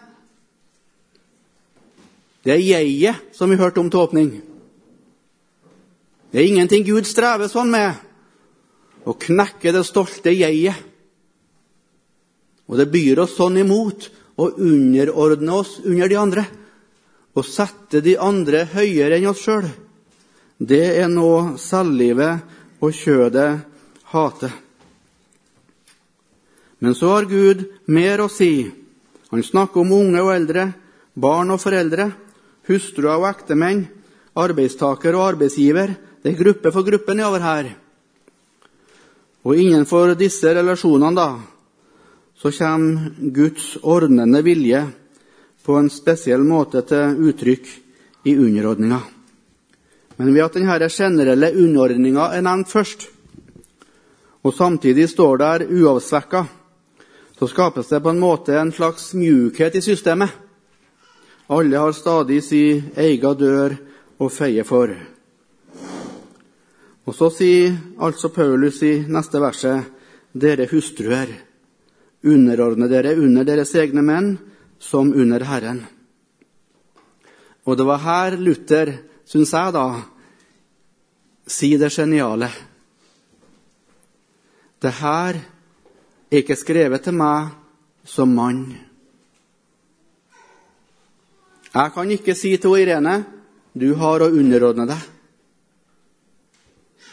Det 2.44 2.52
er 2.52 2.60
jeget 2.60 3.32
som 3.32 3.50
vi 3.50 3.56
hørte 3.56 3.80
om 3.80 3.90
til 3.90 4.00
åpning. 4.00 4.32
Det 6.30 6.40
er 6.42 6.48
ingenting 6.50 6.84
Gud 6.84 7.08
strever 7.08 7.48
sånn 7.48 7.70
med. 7.72 7.96
Å 9.08 9.14
knekke 9.16 9.72
det 9.72 9.84
stolte 9.88 10.34
jeget. 10.34 10.76
Og 12.68 12.76
det 12.76 12.90
byr 12.92 13.24
oss 13.24 13.36
sånn 13.38 13.56
imot 13.62 14.10
å 14.36 14.50
underordne 14.60 15.54
oss 15.56 15.78
under 15.84 16.10
de 16.10 16.18
andre. 16.20 16.44
Å 17.32 17.44
sette 17.46 18.02
de 18.04 18.18
andre 18.20 18.66
høyere 18.74 19.16
enn 19.16 19.30
oss 19.30 19.40
sjøl. 19.46 19.70
Det 20.58 20.84
er 21.00 21.08
noe 21.08 21.56
selvlivet 21.62 22.82
og 22.82 22.92
kjødet 22.94 23.50
hater. 24.12 24.52
Men 26.78 26.94
så 26.94 27.14
har 27.14 27.30
Gud 27.30 27.64
mer 27.86 28.20
å 28.22 28.28
si 28.30 28.70
Han 29.28 29.42
snakker 29.44 29.82
om 29.82 29.90
unge 29.92 30.22
og 30.24 30.30
eldre, 30.32 30.62
barn 31.12 31.50
og 31.52 31.58
foreldre, 31.60 32.06
hustruer 32.64 33.18
og 33.18 33.26
ektemenn, 33.28 33.82
arbeidstaker 34.40 35.12
og 35.18 35.34
arbeidsgiver. 35.34 35.92
Det 36.22 36.32
er 36.32 36.40
gruppe 36.42 36.72
for 36.74 36.86
gruppe 36.86 37.14
nedover 37.14 37.44
her. 37.44 37.68
Og 39.46 39.56
innenfor 39.56 40.16
disse 40.18 40.50
relasjonene, 40.54 41.14
da, 41.14 41.28
så 42.38 42.50
kommer 42.54 43.14
Guds 43.34 43.76
ordnende 43.82 44.42
vilje 44.42 44.82
på 45.64 45.76
en 45.78 45.90
spesiell 45.92 46.42
måte 46.46 46.82
til 46.88 47.22
uttrykk 47.28 47.70
i 48.26 48.34
underordninga. 48.34 48.98
Men 50.18 50.32
ved 50.34 50.44
at 50.44 50.58
denne 50.58 50.88
generelle 50.90 51.52
underordninga 51.54 52.30
er 52.34 52.42
nevnt 52.42 52.70
først, 52.72 53.06
og 54.42 54.54
samtidig 54.54 55.08
står 55.10 55.36
der 55.38 55.66
uavsvekka, 55.68 56.44
så 57.38 57.46
skapes 57.46 57.88
det 57.88 58.00
på 58.02 58.10
en 58.10 58.18
måte 58.18 58.56
en 58.58 58.72
slags 58.72 59.12
mjukhet 59.14 59.76
i 59.78 59.82
systemet. 59.82 60.30
Alle 61.48 61.78
har 61.78 61.92
stadig 61.92 62.42
si 62.42 62.82
eiga 62.96 63.34
dør 63.34 63.76
å 64.18 64.28
feie 64.28 64.64
for. 64.66 64.90
Og 67.08 67.14
så 67.16 67.30
sier 67.32 67.72
altså 68.04 68.28
Paulus 68.28 68.82
i 68.84 68.98
neste 69.08 69.40
verset, 69.40 69.86
dere 70.36 70.66
hustruer, 70.68 71.30
underordne 72.20 72.88
dere 72.90 73.14
under 73.16 73.46
deres 73.48 73.72
egne 73.80 74.04
menn 74.04 74.34
som 74.78 75.14
under 75.16 75.46
Herren. 75.48 75.80
Og 77.64 77.80
det 77.80 77.88
var 77.88 78.04
her 78.04 78.36
Luther, 78.36 78.92
syns 79.24 79.54
jeg, 79.56 79.72
da, 79.72 79.86
sier 81.48 81.80
det 81.80 81.94
geniale. 81.96 82.52
Det 84.78 84.92
her 85.00 85.40
er 85.40 86.40
ikke 86.42 86.60
skrevet 86.60 87.08
til 87.08 87.16
meg 87.16 87.54
som 88.04 88.36
mann. 88.36 88.66
Jeg 91.72 91.92
kan 91.94 92.10
ikke 92.12 92.36
si 92.36 92.58
til 92.60 92.76
Irene 92.84 93.22
du 93.72 93.94
har 93.96 94.20
å 94.20 94.34
underordne 94.34 94.92
deg. 94.92 95.14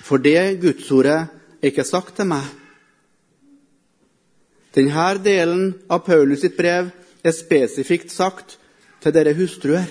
For 0.04 0.18
det 0.18 0.60
gudsordet 0.62 1.30
er 1.62 1.72
ikke 1.72 1.88
sagt 1.88 2.18
til 2.18 2.28
meg. 2.30 2.44
Denne 4.76 5.08
delen 5.24 5.70
av 5.88 6.04
Paulus 6.04 6.44
sitt 6.44 6.58
brev 6.58 6.92
er 7.24 7.34
spesifikt 7.36 8.12
sagt 8.12 8.58
til 9.02 9.16
dere 9.16 9.36
hustruer. 9.38 9.88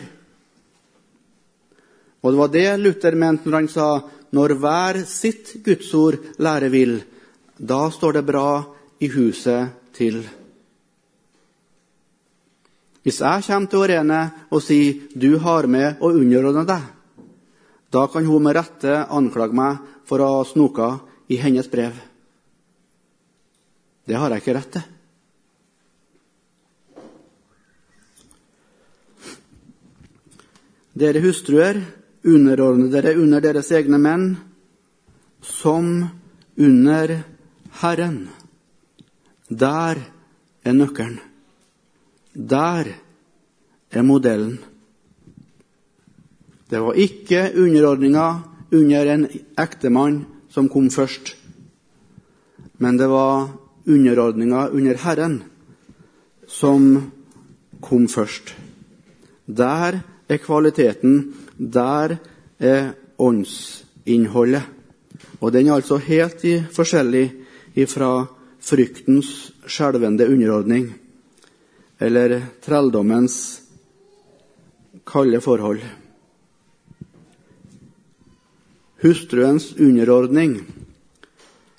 Og 2.24 2.32
det 2.32 2.40
var 2.40 2.52
det 2.52 2.68
Luther 2.80 3.16
mente 3.16 3.48
når 3.48 3.59
han 3.59 3.72
sa 3.72 3.88
når 4.34 4.57
hver 4.61 5.00
sitt 5.07 5.52
gudsord 5.64 6.18
lære 6.42 6.70
vil, 6.72 6.96
da 7.57 7.86
står 7.92 8.18
det 8.18 8.26
bra 8.26 8.48
i 9.00 9.09
huset 9.12 9.92
til. 9.94 10.24
Hvis 13.05 13.20
jeg 13.20 13.44
kommer 13.46 13.68
til 13.70 13.84
Irene 13.84 14.20
og 14.50 14.62
sier 14.64 14.94
'du 15.14 15.38
har 15.38 15.66
med 15.66 16.00
å 16.00 16.11
underordne 16.11 16.64
deg', 16.64 16.92
da 17.92 18.07
kan 18.07 18.24
hun 18.24 18.42
med 18.42 18.57
rette 18.57 19.07
anklage 19.11 19.55
meg 19.55 19.78
for 20.05 20.20
å 20.20 20.30
ha 20.36 20.44
snoka 20.48 20.88
i 21.28 21.38
hennes 21.40 21.70
brev. 21.70 21.96
Det 24.05 24.18
har 24.20 24.30
jeg 24.30 24.44
ikke 24.44 24.57
rett 24.59 24.72
til. 24.76 24.90
Dere 30.94 31.22
hustruer, 31.24 31.80
underordne 32.22 32.86
dere 32.92 33.16
under 33.18 33.42
deres 33.42 33.72
egne 33.74 33.98
menn, 33.98 34.28
som 35.42 36.05
under 36.55 37.16
Herren. 37.80 38.28
Der 39.48 39.98
er 40.64 40.76
nøkkelen. 40.76 41.18
Der 42.34 42.92
er 43.90 44.02
modellen. 44.07 44.59
Det 46.70 46.80
var 46.80 46.96
ikke 46.98 47.50
underordninga 47.59 48.53
under 48.74 49.06
en 49.14 49.26
ektemann 49.60 50.24
som 50.50 50.68
kom 50.68 50.90
først, 50.90 51.34
men 52.82 52.98
det 52.98 53.08
var 53.10 53.48
underordninga 53.86 54.68
under 54.74 54.98
Herren 55.04 55.42
som 56.48 57.12
kom 57.80 58.08
først. 58.08 58.54
Der 59.46 60.00
er 60.28 60.40
kvaliteten, 60.42 61.34
der 61.58 62.16
er 62.58 62.94
åndsinnholdet. 63.18 64.62
Og 65.40 65.52
den 65.52 65.68
er 65.68 65.76
altså 65.76 65.98
helt 66.00 66.44
forskjellig 66.72 67.26
fra 67.90 68.26
fryktens 68.64 69.52
skjelvende 69.66 70.28
underordning 70.30 70.88
eller 72.00 72.40
trelldommens 72.64 73.36
kalde 75.06 75.40
forhold. 75.40 75.82
Hustruens 79.05 79.74
underordning 79.76 80.62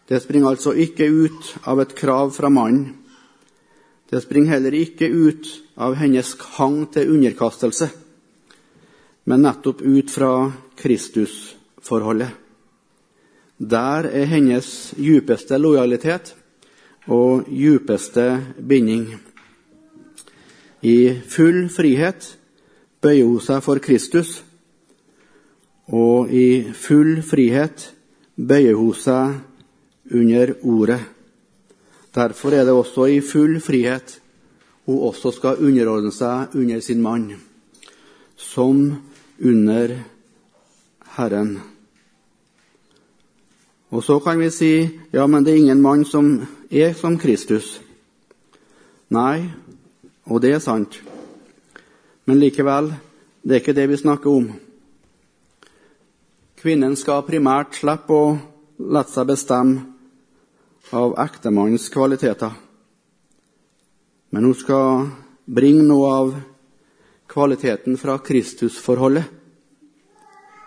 det 0.05 0.19
springer 0.21 0.51
altså 0.53 0.75
ikke 0.77 1.07
ut 1.09 1.47
av 1.65 1.79
et 1.81 1.95
krav 1.97 2.29
fra 2.35 2.49
mannen. 2.53 2.91
Det 4.05 4.21
springer 4.21 4.53
heller 4.53 4.75
ikke 4.77 5.09
ut 5.09 5.47
av 5.81 5.95
hennes 5.97 6.35
hang 6.59 6.83
til 6.93 7.09
underkastelse, 7.15 7.89
men 9.25 9.41
nettopp 9.41 9.81
ut 9.81 10.13
fra 10.13 10.51
Kristusforholdet. 10.77 12.29
Der 13.57 14.05
er 14.11 14.29
hennes 14.29 14.93
djupeste 14.93 15.57
lojalitet 15.57 16.35
og 17.09 17.49
djupeste 17.49 18.27
binding. 18.61 19.07
I 20.85 21.17
full 21.25 21.65
frihet 21.73 22.35
bøyer 23.01 23.25
hun 23.25 23.41
seg 23.41 23.63
for 23.65 23.81
Kristus, 23.81 24.43
og 25.93 26.31
i 26.33 26.63
full 26.73 27.21
frihet 27.21 27.91
bøyer 28.35 28.77
hun 28.77 28.93
seg 28.97 29.35
under 30.11 30.55
ordet. 30.63 31.01
Derfor 32.15 32.55
er 32.55 32.65
det 32.65 32.73
også 32.73 33.09
i 33.11 33.21
full 33.21 33.59
frihet 33.61 34.19
hun 34.85 35.01
også 35.09 35.31
skal 35.35 35.61
underordne 35.65 36.11
seg 36.13 36.55
under 36.55 36.81
sin 36.81 37.01
mann, 37.01 37.31
som 38.37 39.01
under 39.41 39.95
Herren. 41.15 41.57
Og 43.89 44.03
så 44.03 44.19
kan 44.19 44.39
vi 44.39 44.49
si 44.49 44.73
ja, 45.13 45.25
men 45.27 45.43
det 45.43 45.53
er 45.53 45.63
ingen 45.63 45.81
mann 45.81 46.05
som 46.05 46.45
er 46.69 46.93
som 46.93 47.17
Kristus. 47.17 47.79
Nei, 49.09 49.45
og 50.25 50.41
det 50.41 50.55
er 50.55 50.59
sant. 50.59 50.97
Men 52.25 52.41
likevel, 52.41 52.93
det 53.45 53.55
er 53.55 53.61
ikke 53.61 53.77
det 53.77 53.89
vi 53.89 54.01
snakker 54.01 54.29
om. 54.29 54.47
Kvinnen 56.65 56.95
skal 56.97 57.21
primært 57.27 57.75
slippe 57.77 58.09
å 58.09 58.33
la 58.89 59.03
seg 59.05 59.27
bestemme 59.29 59.83
av 60.97 61.11
ektemannens 61.21 61.85
kvaliteter. 61.93 62.49
Men 64.33 64.47
hun 64.47 64.55
skal 64.57 65.05
bringe 65.45 65.83
noe 65.85 66.07
av 66.09 66.31
kvaliteten 67.29 67.99
fra 68.01 68.17
Kristusforholdet 68.17 69.29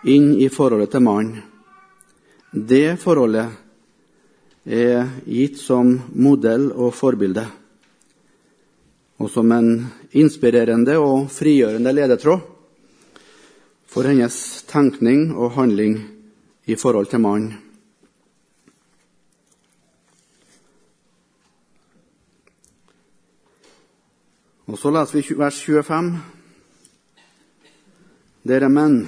inn 0.07 0.39
i 0.39 0.47
forholdet 0.47 0.95
til 0.95 1.03
mannen. 1.03 1.43
Det 2.47 2.95
forholdet 3.01 3.51
er 4.63 5.03
gitt 5.27 5.59
som 5.59 5.99
modell 6.15 6.71
og 6.77 6.95
forbilde, 6.95 7.43
og 9.19 9.27
som 9.35 9.51
en 9.51 9.83
inspirerende 10.15 10.95
og 10.95 11.27
frigjørende 11.27 11.91
ledetråd 11.91 12.58
for 13.89 14.05
hennes 14.05 14.63
tenkning 14.69 15.31
og 15.33 15.55
handling 15.57 15.97
i 16.69 16.75
forhold 16.77 17.09
til 17.09 17.23
mannen. 17.23 17.55
Og 24.69 24.77
så 24.77 24.91
leser 24.93 25.17
vi 25.17 25.37
vers 25.39 25.63
25. 25.65 26.11
Dere 28.45 28.69
menn, 28.69 29.01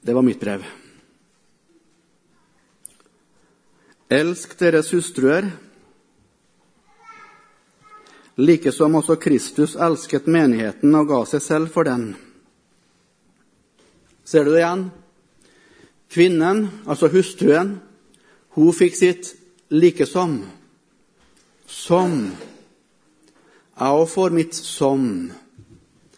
Det 0.00 0.14
var 0.14 0.24
mitt 0.24 0.40
brev. 0.40 0.64
Elsk 4.10 4.56
deres 4.58 4.88
hustruer, 4.90 5.50
like 8.40 8.72
som 8.72 8.94
også 8.96 9.18
Kristus 9.20 9.76
elsket 9.76 10.28
menigheten 10.30 10.94
og 10.96 11.08
ga 11.10 11.20
seg 11.28 11.42
selv 11.44 11.72
for 11.74 11.88
den. 11.88 12.14
Ser 14.24 14.46
du 14.46 14.52
det 14.54 14.62
igjen? 14.62 14.86
Kvinnen, 16.10 16.64
altså 16.86 17.10
hustruen, 17.12 17.76
hun 18.56 18.72
fikk 18.74 18.96
sitt 18.98 19.34
likesom. 19.70 20.40
Som. 21.70 22.16
Jeg 23.78 23.98
òg 24.00 24.08
får 24.10 24.34
mitt 24.34 24.56
som. 24.56 25.04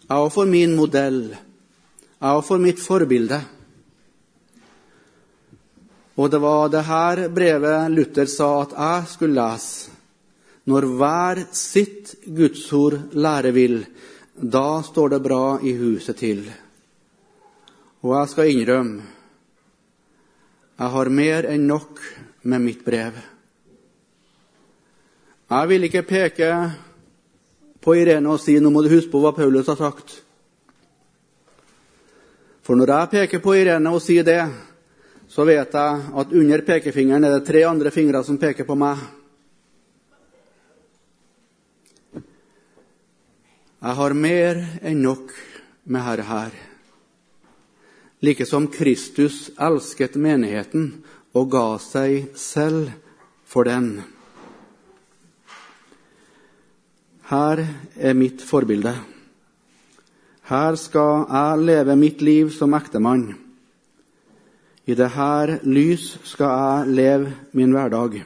Jeg 0.07 0.17
òg 0.17 0.31
får 0.33 0.49
min 0.49 0.77
modell. 0.77 1.25
Jeg 1.33 2.39
òg 2.39 2.45
får 2.47 2.63
mitt 2.63 2.81
forbilde. 2.81 3.41
Og 6.17 6.31
det 6.31 6.41
var 6.41 6.69
det 6.69 6.85
her 6.85 7.27
brevet 7.33 7.91
Luther 7.93 8.29
sa 8.29 8.51
at 8.63 8.77
jeg 8.77 9.11
skulle 9.15 9.41
lese. 9.41 10.02
Når 10.67 10.87
hver 10.99 11.45
sitt 11.57 12.15
gudsord 12.27 13.15
lære 13.15 13.51
vil, 13.53 13.81
da 14.35 14.83
står 14.87 15.17
det 15.17 15.23
bra 15.23 15.59
i 15.63 15.75
huset 15.77 16.17
til. 16.17 16.45
Og 18.03 18.15
jeg 18.17 18.31
skal 18.31 18.53
innrømme 18.53 19.03
jeg 20.83 20.91
har 20.91 21.09
mer 21.15 21.47
enn 21.47 21.67
nok 21.69 22.01
med 22.49 22.63
mitt 22.65 22.81
brev. 22.83 23.15
Jeg 25.53 25.69
vil 25.69 25.87
ikke 25.87 26.03
peke 26.09 26.49
på 27.83 27.95
Irene 28.01 28.33
og 28.33 28.41
si 28.43 28.57
nå 28.59 28.73
må 28.73 28.83
du 28.83 28.89
huske 28.91 29.13
på 29.13 29.21
hva 29.23 29.31
Paulus 29.37 29.69
har 29.71 29.79
sagt. 29.79 30.17
For 32.67 32.79
når 32.79 32.95
jeg 32.95 33.13
peker 33.13 33.43
på 33.45 33.55
Irene 33.61 33.93
og 33.95 34.03
sier 34.03 34.27
det, 34.27 34.41
så 35.31 35.47
vet 35.47 35.77
jeg 35.77 36.03
at 36.23 36.35
under 36.35 36.67
pekefingeren 36.67 37.29
er 37.29 37.37
det 37.37 37.47
tre 37.47 37.63
andre 37.69 37.95
fingre 37.95 38.25
som 38.27 38.41
peker 38.41 38.67
på 38.67 38.75
meg. 38.79 38.99
Jeg 43.83 43.99
har 43.99 44.13
mer 44.15 44.61
enn 44.87 45.01
nok 45.03 45.33
med 45.91 46.05
Herre 46.07 46.23
her. 46.29 46.53
Like 48.23 48.47
som 48.47 48.69
Kristus 48.71 49.49
elsket 49.59 50.15
menigheten 50.15 51.01
og 51.35 51.49
ga 51.51 51.65
seg 51.83 52.29
selv 52.39 52.93
for 53.43 53.67
den. 53.67 54.05
Her 57.27 57.65
er 57.99 58.15
mitt 58.15 58.47
forbilde. 58.47 58.95
Her 60.47 60.79
skal 60.79 61.27
jeg 61.27 61.67
leve 61.67 61.99
mitt 61.99 62.23
liv 62.23 62.55
som 62.55 62.79
ektemann. 62.79 63.33
I 64.87 64.95
det 64.95 65.11
her 65.19 65.59
lys 65.67 66.13
skal 66.23 66.55
jeg 66.55 66.99
leve 67.03 67.39
min 67.51 67.75
hverdag. 67.75 68.23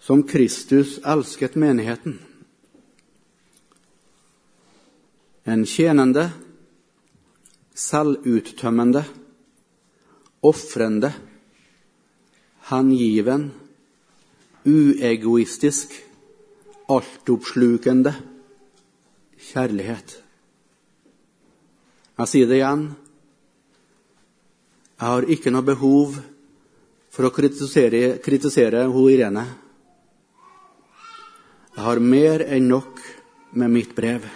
Som 0.00 0.28
Kristus 0.28 0.98
elsket 1.00 1.56
menigheten. 1.56 2.26
En 5.50 5.64
tjenende, 5.66 6.28
selvuttømmende, 7.74 9.02
ofrende, 10.46 11.10
hengiven, 12.70 13.48
uegoistisk, 14.68 15.96
altoppslukende 16.90 18.12
kjærlighet. 19.50 20.12
Jeg 22.20 22.30
sier 22.30 22.50
det 22.50 22.58
igjen. 22.60 22.84
Jeg 25.00 25.08
har 25.08 25.26
ikke 25.34 25.52
noe 25.54 25.66
behov 25.66 26.18
for 27.10 27.26
å 27.26 27.32
kritisere, 27.34 28.20
kritisere 28.22 28.84
hun 28.92 29.08
Irene. 29.10 29.46
Jeg 31.74 31.86
har 31.86 32.02
mer 32.04 32.44
enn 32.44 32.68
nok 32.70 33.02
med 33.56 33.74
mitt 33.74 33.96
brev. 33.96 34.28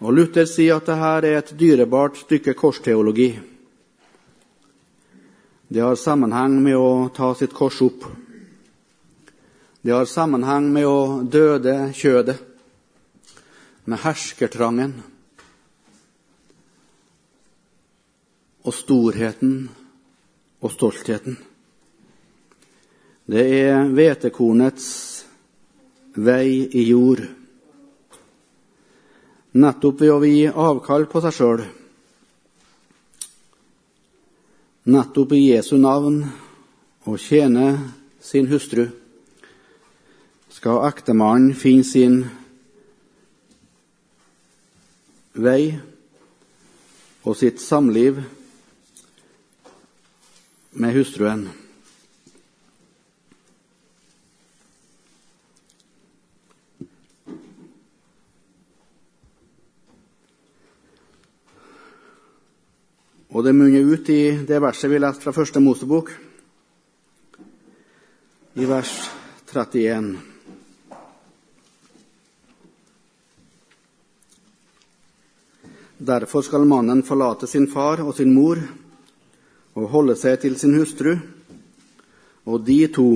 Og 0.00 0.14
Luther 0.16 0.46
sier 0.48 0.78
at 0.78 0.86
dette 0.88 1.28
er 1.28 1.38
et 1.42 1.50
dyrebart 1.60 2.22
stykke 2.22 2.54
korsteologi. 2.56 3.34
Det 5.68 5.82
har 5.84 5.98
sammenheng 6.00 6.56
med 6.64 6.76
å 6.80 7.10
ta 7.14 7.34
sitt 7.36 7.52
kors 7.54 7.82
opp. 7.84 8.06
Det 9.84 9.92
har 9.92 10.08
sammenheng 10.08 10.70
med 10.72 10.88
å 10.88 11.20
døde 11.22 11.92
kjødet, 11.96 12.38
med 13.84 14.00
herskertrangen 14.00 14.94
og 18.64 18.74
storheten 18.76 19.54
og 20.60 20.72
stoltheten. 20.72 21.36
Det 23.30 23.44
er 23.60 23.84
hvetekornets 23.94 24.88
vei 26.16 26.68
i 26.72 26.88
jord 26.88 27.24
nettopp 29.52 30.00
ved 30.00 30.12
å 30.14 30.20
gi 30.22 30.46
avkall 30.48 31.06
på 31.10 31.22
seg 31.24 31.34
sjøl. 31.34 31.62
Nettopp 34.90 35.34
i 35.36 35.42
Jesu 35.50 35.76
navn 35.78 36.22
og 37.06 37.18
tjene 37.20 37.72
sin 38.22 38.48
hustru 38.50 38.86
skal 40.50 40.82
ektemannen 40.88 41.54
finne 41.56 41.86
sin 41.86 42.20
vei 45.34 45.78
og 47.24 47.36
sitt 47.38 47.60
samliv 47.62 48.18
med 50.80 50.94
hustruen. 50.94 51.48
Og 63.30 63.44
det 63.46 63.52
munner 63.54 63.86
ut 63.86 64.08
i 64.10 64.22
det 64.42 64.58
verset 64.58 64.90
vi 64.90 64.98
leste 64.98 65.22
fra 65.22 65.34
første 65.34 65.60
Mosebok, 65.62 66.10
i 68.58 68.66
vers 68.66 68.90
31. 69.46 70.16
Derfor 76.02 76.42
skal 76.42 76.66
mannen 76.66 77.04
forlate 77.06 77.46
sin 77.46 77.70
far 77.70 78.02
og 78.02 78.16
sin 78.18 78.34
mor 78.34 78.58
og 79.78 79.88
holde 79.94 80.18
seg 80.18 80.40
til 80.42 80.58
sin 80.58 80.74
hustru, 80.74 81.14
og 82.50 82.66
de 82.66 82.80
to, 82.90 83.08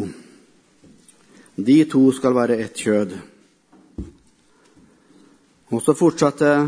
de 1.56 1.80
to 1.90 2.06
skal 2.14 2.38
være 2.38 2.62
ett 2.62 2.78
kjød. 2.86 3.20
Og 5.74 5.80
så 5.82 5.98
fortsatte 5.98 6.58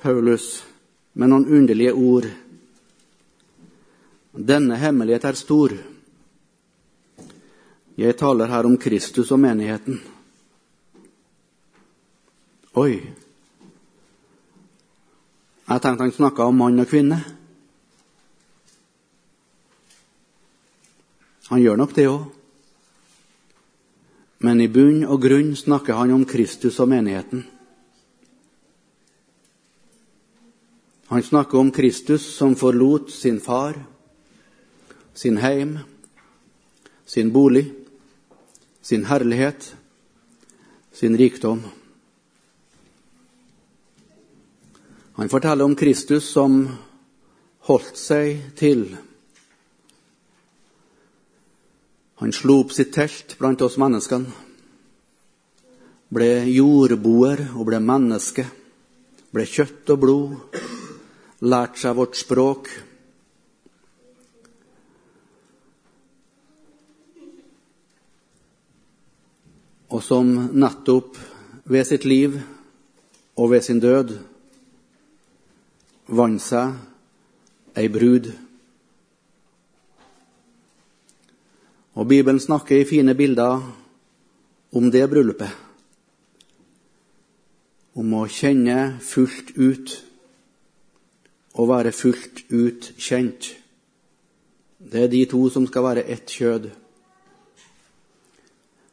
Paulus 0.00 0.62
med 1.12 1.28
noen 1.28 1.50
underlige 1.50 1.92
ord 1.92 2.30
denne 4.32 4.76
hemmelighet 4.76 5.24
er 5.24 5.38
stor. 5.38 5.74
Jeg 7.98 8.16
taler 8.16 8.48
her 8.48 8.66
om 8.66 8.78
Kristus 8.78 9.32
og 9.34 9.40
menigheten. 9.42 9.98
Oi! 12.78 12.94
Jeg 15.70 15.82
tenkte 15.82 16.06
han 16.06 16.14
snakka 16.14 16.46
om 16.46 16.56
mann 16.58 16.82
og 16.82 16.88
kvinne. 16.90 17.20
Han 21.50 21.62
gjør 21.62 21.78
nok 21.82 21.94
det 21.94 22.06
òg. 22.10 22.26
Men 24.40 24.62
i 24.62 24.70
bunn 24.72 25.02
og 25.04 25.20
grunn 25.20 25.52
snakker 25.58 25.98
han 25.98 26.14
om 26.14 26.24
Kristus 26.24 26.78
og 26.80 26.88
menigheten. 26.88 27.42
Han 31.10 31.22
snakker 31.26 31.58
om 31.58 31.72
Kristus 31.74 32.24
som 32.38 32.54
forlot 32.56 33.10
sin 33.10 33.40
far 33.42 33.76
sin 35.20 35.36
heim, 35.36 35.78
sin 37.04 37.32
bolig, 37.32 37.66
sin 38.80 39.04
herlighet, 39.04 39.74
sin 40.92 41.16
rikdom. 41.18 41.60
Han 45.12 45.28
forteller 45.28 45.64
om 45.64 45.76
Kristus 45.76 46.30
som 46.32 46.62
holdt 47.68 48.00
seg 48.00 48.40
til. 48.56 48.86
Han 52.24 52.32
slo 52.32 52.62
opp 52.64 52.72
sitt 52.72 52.94
telt 52.96 53.36
blant 53.36 53.60
oss 53.60 53.76
menneskene, 53.76 54.32
ble 56.08 56.34
jordboer 56.48 57.50
og 57.52 57.66
ble 57.68 57.84
menneske, 57.84 58.48
ble 59.36 59.44
kjøtt 59.44 59.92
og 59.92 60.06
blod, 60.06 60.62
lærte 61.44 61.84
seg 61.84 62.00
vårt 62.00 62.16
språk 62.16 62.78
og 69.90 70.02
som 70.06 70.28
nettopp 70.54 71.18
ved 71.70 71.86
sitt 71.86 72.04
liv 72.06 72.38
og 73.36 73.50
ved 73.50 73.64
sin 73.66 73.80
død 73.82 74.14
vant 76.10 76.42
seg 76.42 76.74
ei 77.78 77.88
brud. 77.90 78.30
Og 81.94 82.06
Bibelen 82.08 82.40
snakker 82.40 82.80
i 82.80 82.86
fine 82.88 83.14
bilder 83.14 83.62
om 84.72 84.90
det 84.90 85.06
bryllupet. 85.10 85.50
Om 87.98 88.14
å 88.14 88.26
kjenne 88.30 88.76
fullt 89.02 89.56
ut 89.58 89.96
og 91.58 91.68
være 91.68 91.92
fullt 91.92 92.44
ut 92.50 92.92
kjent. 92.98 93.50
Det 94.78 95.04
er 95.04 95.10
de 95.12 95.24
to 95.28 95.42
som 95.50 95.66
skal 95.66 95.84
være 95.84 96.06
ett 96.08 96.30
kjød. 96.30 96.70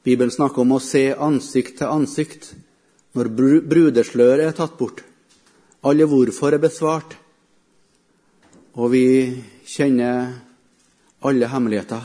Bibelen 0.08 0.32
snakker 0.32 0.64
om 0.64 0.78
å 0.78 0.80
se 0.80 1.10
ansikt 1.12 1.82
til 1.82 1.90
ansikt 1.92 2.54
når 3.18 3.28
brudesløret 3.68 4.46
er 4.46 4.54
tatt 4.56 4.78
bort. 4.80 5.02
Alle 5.84 6.08
hvorfor 6.08 6.56
er 6.56 6.64
besvart. 6.64 7.18
og 8.78 8.92
vi 8.94 9.34
kjenner 9.66 10.36
alle 11.26 11.48
hemmeligheter. 11.50 12.04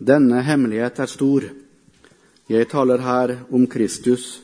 Denne 0.00 0.40
hemmelighet 0.42 0.98
er 0.98 1.12
stor. 1.12 1.44
Jeg 2.48 2.70
taler 2.72 3.04
her 3.04 3.34
om 3.52 3.66
Kristus 3.68 4.40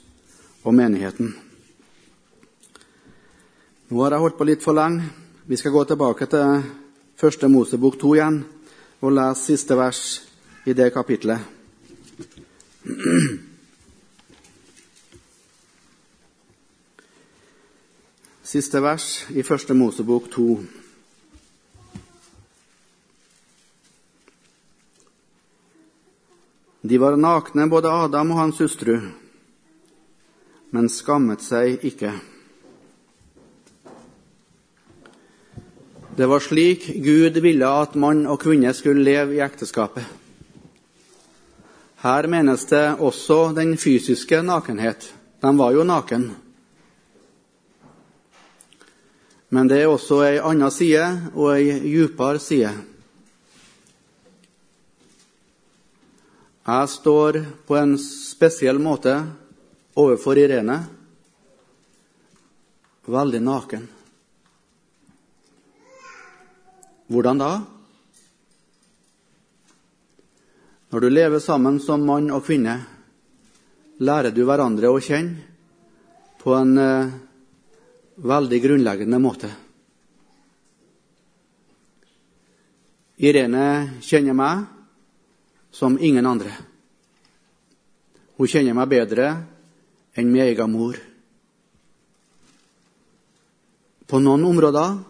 og 0.63 0.77
menigheten. 0.77 1.33
Nå 3.89 4.05
har 4.05 4.13
jeg 4.13 4.21
holdt 4.27 4.39
på 4.39 4.51
litt 4.53 4.63
for 4.63 4.77
lenge. 4.77 5.09
Vi 5.49 5.57
skal 5.57 5.73
gå 5.73 5.85
tilbake 5.89 6.29
til 6.29 6.63
første 7.17 7.49
Mosebok 7.49 7.97
2 8.05 8.15
igjen 8.21 8.43
og 9.01 9.13
lese 9.17 9.47
siste 9.53 9.77
vers 9.77 10.03
i 10.69 10.75
det 10.77 10.91
kapitlet. 10.93 11.41
Siste 18.51 18.83
vers 18.83 19.27
i 19.31 19.43
første 19.47 19.75
Mosebok 19.75 20.27
2. 20.35 20.47
De 26.83 26.99
var 26.99 27.17
nakne, 27.17 27.69
både 27.71 27.93
Adam 27.93 28.31
og 28.35 28.39
hans 28.41 28.59
hustru, 28.59 28.97
men 30.75 30.89
skammet 30.89 31.45
seg 31.45 31.85
ikke. 31.87 32.11
Det 36.21 36.27
var 36.27 36.41
slik 36.41 36.87
Gud 36.87 37.39
ville 37.41 37.65
at 37.65 37.95
mann 37.97 38.27
og 38.29 38.43
kvinne 38.43 38.75
skulle 38.77 39.01
leve 39.01 39.39
i 39.39 39.41
ekteskapet. 39.41 40.05
Her 42.03 42.27
menes 42.29 42.67
det 42.69 42.83
også 43.01 43.55
den 43.57 43.71
fysiske 43.81 44.43
nakenhet. 44.45 45.07
De 45.41 45.53
var 45.57 45.73
jo 45.73 45.87
naken. 45.89 46.27
Men 49.49 49.71
det 49.73 49.79
er 49.81 49.89
også 49.89 50.19
ei 50.27 50.43
anna 50.45 50.69
side 50.69 51.07
og 51.33 51.55
ei 51.55 51.79
djupere 51.87 52.43
side. 52.45 52.73
Jeg 56.67 56.91
står 56.97 57.39
på 57.65 57.79
en 57.81 57.97
spesiell 57.97 58.77
måte 58.77 59.17
overfor 59.97 60.43
Irene 60.45 60.77
veldig 63.09 63.43
naken. 63.49 63.89
Hvordan 67.11 67.41
da? 67.43 67.51
Når 70.91 71.01
du 71.01 71.09
lever 71.11 71.43
sammen 71.43 71.81
som 71.83 72.05
mann 72.07 72.31
og 72.31 72.45
kvinne, 72.47 72.77
lærer 73.99 74.31
du 74.35 74.45
hverandre 74.47 74.91
å 74.91 75.03
kjenne 75.03 75.43
på 76.41 76.55
en 76.55 76.79
eh, 76.79 77.11
veldig 78.23 78.61
grunnleggende 78.63 79.21
måte. 79.23 79.51
Irene 83.21 84.01
kjenner 84.07 84.39
meg 84.39 84.65
som 85.75 85.99
ingen 85.99 86.31
andre. 86.31 86.55
Hun 88.39 88.49
kjenner 88.49 88.79
meg 88.79 88.89
bedre 88.95 89.29
enn 90.15 90.31
min 90.31 90.47
egen 90.47 90.73
mor. 90.73 90.97
På 94.07 94.23
noen 94.23 94.47
områder 94.47 95.10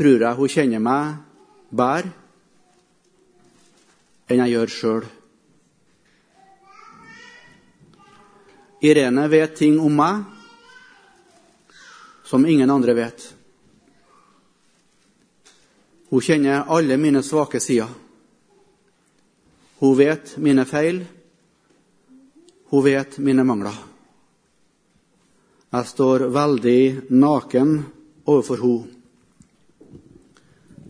tror 0.00 0.22
jeg 0.24 0.36
hun 0.38 0.48
kjenner 0.48 0.80
meg 0.80 1.16
bedre 1.76 2.08
enn 4.30 4.38
jeg 4.40 4.52
gjør 4.54 4.70
sjøl. 4.72 5.08
Irene 8.80 9.26
vet 9.28 9.58
ting 9.58 9.76
om 9.82 9.92
meg 9.92 10.22
som 12.24 12.46
ingen 12.48 12.70
andre 12.72 12.94
vet. 12.96 13.24
Hun 16.08 16.24
kjenner 16.24 16.70
alle 16.72 16.96
mine 16.96 17.20
svake 17.26 17.60
sider. 17.60 17.90
Hun 19.82 19.98
vet 19.98 20.32
mine 20.40 20.64
feil. 20.64 21.02
Hun 22.70 22.86
vet 22.86 23.18
mine 23.18 23.44
mangler. 23.44 23.76
Jeg 25.70 25.92
står 25.92 26.26
veldig 26.32 26.80
naken 27.12 27.76
overfor 28.24 28.64
henne. 28.64 28.99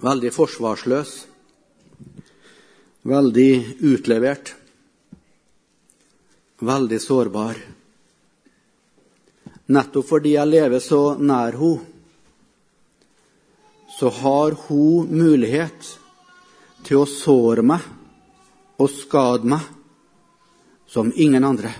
Veldig 0.01 0.31
forsvarsløs. 0.33 1.11
Veldig 3.05 3.53
utlevert. 3.85 4.55
Veldig 6.65 7.01
sårbar. 7.01 7.61
Nettopp 9.71 10.09
fordi 10.09 10.33
jeg 10.39 10.49
lever 10.49 10.81
så 10.83 11.03
nær 11.21 11.59
henne, 11.61 11.87
så 14.01 14.09
har 14.09 14.55
hun 14.65 15.11
mulighet 15.13 15.89
til 16.87 17.03
å 17.03 17.09
såre 17.11 17.61
meg 17.61 17.85
og 18.81 18.89
skade 18.89 19.51
meg 19.53 19.67
som 20.89 21.13
ingen 21.13 21.45
andre. 21.45 21.75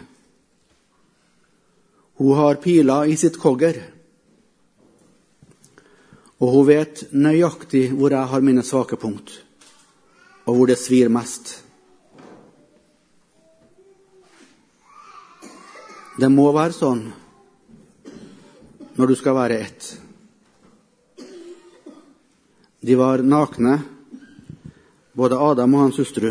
Hun 2.21 2.37
har 2.37 2.61
piler 2.61 3.09
i 3.09 3.17
sitt 3.17 3.39
kogger, 3.41 3.81
og 6.41 6.55
hun 6.55 6.69
vet 6.71 7.03
nøyaktig 7.13 7.91
hvor 7.93 8.15
jeg 8.15 8.33
har 8.33 8.45
mine 8.45 8.65
svake 8.65 8.97
punkt, 8.97 9.33
og 10.49 10.57
hvor 10.57 10.71
det 10.71 10.79
svir 10.81 11.11
mest. 11.13 11.59
Det 16.21 16.29
må 16.33 16.49
være 16.53 16.77
sånn 16.77 17.03
når 18.97 19.13
du 19.13 19.17
skal 19.17 19.37
være 19.37 19.59
ett. 19.65 19.91
De 22.81 22.97
var 22.97 23.21
nakne, 23.25 23.75
både 25.13 25.37
Adam 25.37 25.77
og 25.77 25.85
hans 25.85 26.01
hustru, 26.01 26.31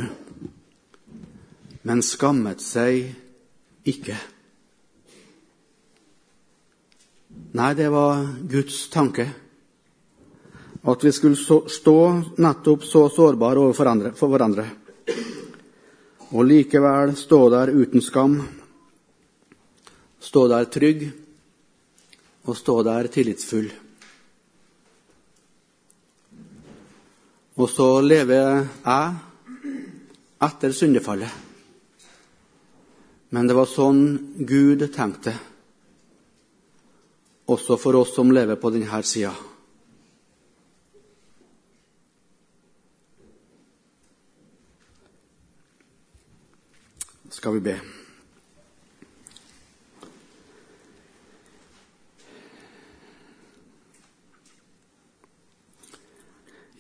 men 1.86 2.02
skammet 2.06 2.62
seg 2.66 3.14
ikke. 3.90 4.18
Nei, 7.54 7.70
det 7.78 7.90
var 7.94 8.26
Guds 8.50 8.82
tanke. 8.94 9.28
At 10.88 11.04
vi 11.04 11.12
skulle 11.12 11.36
stå 11.70 11.98
nettopp 12.40 12.84
så 12.88 13.10
sårbare 13.12 13.60
overfor 13.60 14.32
hverandre. 14.32 14.68
Og 16.30 16.46
likevel 16.46 17.16
stå 17.18 17.40
der 17.52 17.74
uten 17.74 18.02
skam. 18.02 18.38
Stå 20.20 20.48
der 20.48 20.70
trygg 20.72 21.10
og 22.46 22.58
stå 22.58 22.82
der 22.88 23.10
tillitsfull. 23.12 23.70
Og 27.60 27.68
så 27.68 27.90
lever 28.00 28.40
jeg 28.86 29.16
etter 30.48 30.72
syndefallet. 30.72 31.32
Men 33.36 33.50
det 33.50 33.58
var 33.58 33.68
sånn 33.70 34.02
Gud 34.48 34.88
tenkte, 34.96 35.36
også 37.50 37.78
for 37.78 38.00
oss 38.00 38.16
som 38.16 38.32
lever 38.34 38.58
på 38.58 38.72
denne 38.74 39.04
sida. 39.06 39.36
Skal 47.40 47.54
vi 47.56 47.60
be. 47.64 47.74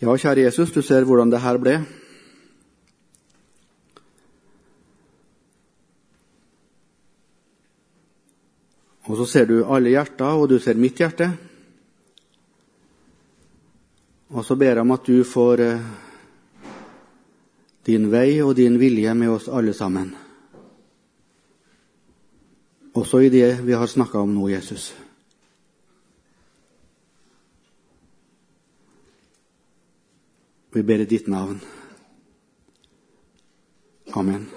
Ja, 0.02 0.12
kjære 0.12 0.44
Jesus, 0.44 0.76
du 0.76 0.82
ser 0.84 1.08
hvordan 1.08 1.32
det 1.32 1.40
her 1.40 1.62
ble. 1.64 1.78
Og 9.08 9.16
så 9.24 9.32
ser 9.32 9.48
du 9.48 9.62
alle 9.64 9.96
hjerter, 9.96 10.28
og 10.28 10.52
du 10.52 10.60
ser 10.60 10.76
mitt 10.76 11.00
hjerte. 11.00 11.32
Og 14.36 14.44
så 14.44 14.60
ber 14.60 14.76
jeg 14.76 14.84
om 14.84 14.98
at 15.00 15.08
du 15.08 15.24
får 15.24 15.70
eh, 15.72 15.92
din 17.88 18.12
vei 18.12 18.42
og 18.44 18.58
din 18.60 18.76
vilje 18.76 19.16
med 19.16 19.40
oss 19.40 19.48
alle 19.48 19.72
sammen. 19.74 20.18
Også 23.00 23.22
i 23.24 23.30
det 23.32 23.62
vi 23.64 23.78
har 23.78 23.88
snakka 23.88 24.20
om 24.20 24.34
nå, 24.36 24.50
Jesus. 24.52 24.92
Vi 30.76 30.84
ber 30.84 31.06
i 31.06 31.08
ditt 31.08 31.28
navn. 31.32 31.62
Amen. 34.20 34.50